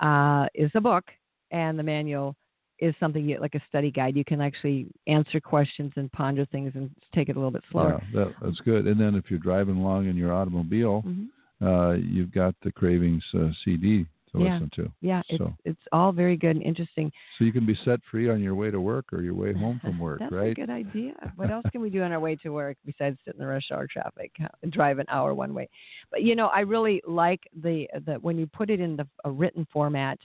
[0.00, 1.04] uh, is a book,
[1.50, 2.36] and the manual
[2.78, 4.16] is something you, like a study guide.
[4.16, 8.00] You can actually answer questions and ponder things and take it a little bit slower.
[8.12, 8.86] Yeah, that, that's good.
[8.86, 11.28] And then if you're driving along in your automobile, Mhm.
[11.62, 14.54] uh, you've got the Cravings uh, CD to Yeah.
[14.54, 14.92] listen to.
[15.00, 17.10] Yeah, it's So- it's all very good and interesting.
[17.38, 19.78] So you can be set free on your way to work or your way home
[19.78, 20.54] from work, That's right?
[20.54, 21.14] That's a good idea.
[21.36, 23.70] What else can we do on our way to work besides sit in the rush
[23.70, 25.68] hour traffic and drive an hour one way?
[26.10, 29.30] But you know, I really like the the when you put it in the a
[29.30, 30.18] written format.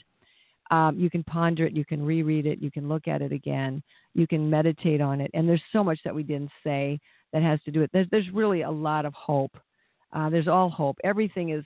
[0.72, 3.84] Um, you can ponder it, you can reread it, you can look at it again,
[4.14, 6.98] you can meditate on it, and there's so much that we didn't say
[7.34, 7.92] that has to do with.
[7.92, 9.58] There's there's really a lot of hope.
[10.14, 10.98] Uh, there's all hope.
[11.04, 11.64] Everything is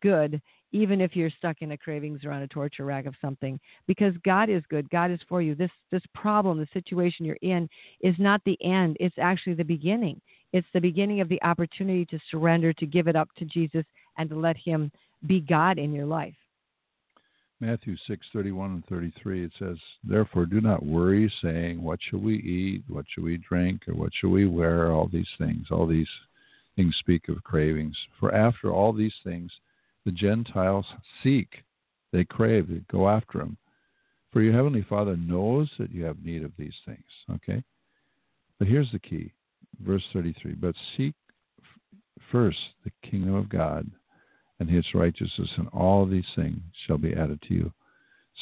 [0.00, 0.40] good,
[0.72, 4.14] even if you're stuck in a cravings or on a torture rack of something, because
[4.24, 4.88] God is good.
[4.90, 5.54] God is for you.
[5.54, 7.68] This this problem, the situation you're in,
[8.00, 8.96] is not the end.
[9.00, 10.20] It's actually the beginning.
[10.52, 13.84] It's the beginning of the opportunity to surrender, to give it up to Jesus,
[14.18, 14.92] and to let Him
[15.26, 16.34] be God in your life.
[17.62, 19.44] Matthew six thirty one and thirty three.
[19.44, 22.82] It says, "Therefore, do not worry, saying, What shall we eat?
[22.88, 23.86] What shall we drink?
[23.86, 24.90] Or what shall we wear?
[24.90, 25.68] All these things.
[25.70, 26.08] All these
[26.74, 27.96] things speak of cravings.
[28.18, 29.52] For after all these things,
[30.04, 30.86] the Gentiles
[31.22, 31.62] seek.
[32.10, 32.66] They crave.
[32.66, 33.56] They go after them.
[34.32, 37.04] For your heavenly Father knows that you have need of these things.
[37.30, 37.62] Okay.
[38.58, 39.32] But here's the key,
[39.86, 40.54] verse thirty three.
[40.54, 41.14] But seek
[42.32, 43.88] first the kingdom of God."
[44.62, 47.72] And his righteousness, and all these things shall be added to you.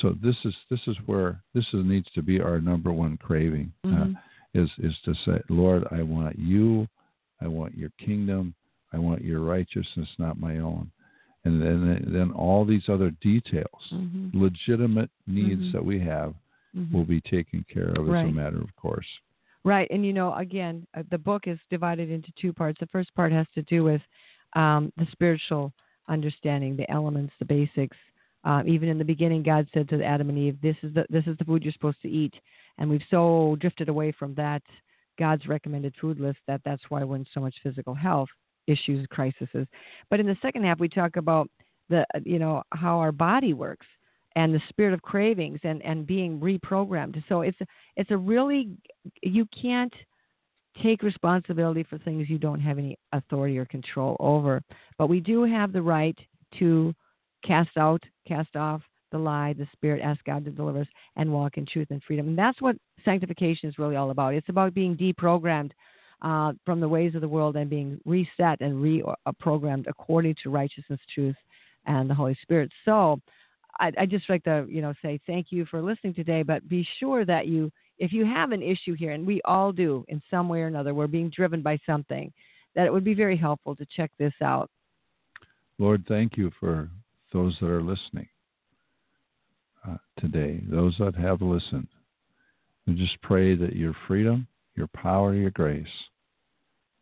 [0.00, 3.72] So this is this is where this is, needs to be our number one craving
[3.84, 4.16] Mhm.
[4.16, 4.20] uh,
[4.52, 6.86] is is to say, Lord, I want you,
[7.40, 8.54] I want your kingdom,
[8.92, 10.90] I want your righteousness, not my own.
[11.44, 14.30] And then then all these other details, Mhm.
[14.34, 15.72] legitimate needs Mhm.
[15.72, 16.34] that we have,
[16.76, 16.92] Mhm.
[16.92, 19.10] will be taken care of as a matter of course.
[19.64, 22.78] Right, and you know, again, uh, the book is divided into two parts.
[22.78, 24.02] The first part has to do with
[24.54, 25.72] um, the spiritual
[26.10, 27.96] understanding, the elements, the basics.
[28.44, 31.26] Uh, even in the beginning, God said to Adam and Eve, "This is the this
[31.26, 32.34] is the food you're supposed to eat,"
[32.78, 34.62] and we've so drifted away from that
[35.18, 38.30] God's recommended food list that that's why we're in so much physical health
[38.66, 39.48] issues, crises.
[40.08, 41.48] But in the second half, we talk about
[41.88, 43.86] the you know how our body works
[44.36, 47.22] and the spirit of cravings and and being reprogrammed.
[47.28, 47.58] So it's
[47.96, 48.70] it's a really
[49.22, 49.94] you can't
[50.82, 54.62] take responsibility for things you don't have any authority or control over.
[54.98, 56.18] But we do have the right
[56.58, 56.94] to
[57.44, 61.56] cast out, cast off the lie, the spirit, ask God to deliver us, and walk
[61.56, 62.28] in truth and freedom.
[62.28, 64.34] And that's what sanctification is really all about.
[64.34, 65.72] It's about being deprogrammed
[66.22, 71.00] uh, from the ways of the world and being reset and reprogrammed according to righteousness,
[71.12, 71.36] truth,
[71.86, 72.70] and the Holy Spirit.
[72.84, 73.20] So
[73.78, 76.42] I, I just like to, you know, say thank you for listening today.
[76.42, 80.04] But be sure that you, if you have an issue here, and we all do
[80.08, 82.32] in some way or another, we're being driven by something,
[82.74, 84.70] that it would be very helpful to check this out.
[85.78, 86.88] Lord, thank you for
[87.32, 88.26] those that are listening
[89.86, 91.88] uh, today, those that have listened.
[92.86, 94.46] We just pray that your freedom,
[94.76, 95.86] your power, your grace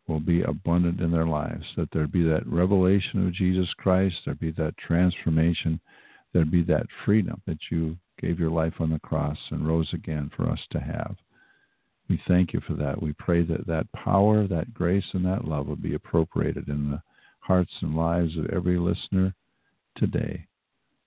[0.07, 4.35] will be abundant in their lives, that there be that revelation of Jesus Christ, there
[4.35, 5.79] be that transformation,
[6.33, 10.31] there be that freedom that you gave your life on the cross and rose again
[10.35, 11.15] for us to have.
[12.09, 13.01] We thank you for that.
[13.01, 17.01] We pray that that power, that grace, and that love will be appropriated in the
[17.39, 19.33] hearts and lives of every listener
[19.95, 20.47] today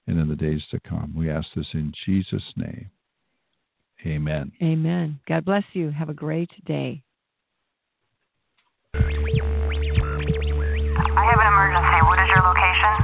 [0.06, 1.12] and in the days to come.
[1.16, 2.90] We ask this in Jesus' name.
[4.06, 4.52] Amen.
[4.62, 5.20] Amen.
[5.28, 5.90] God bless you.
[5.90, 7.02] Have a great day.
[8.94, 8.98] I
[11.24, 12.02] have an emergency.
[12.06, 13.01] What is your location?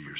[0.00, 0.16] your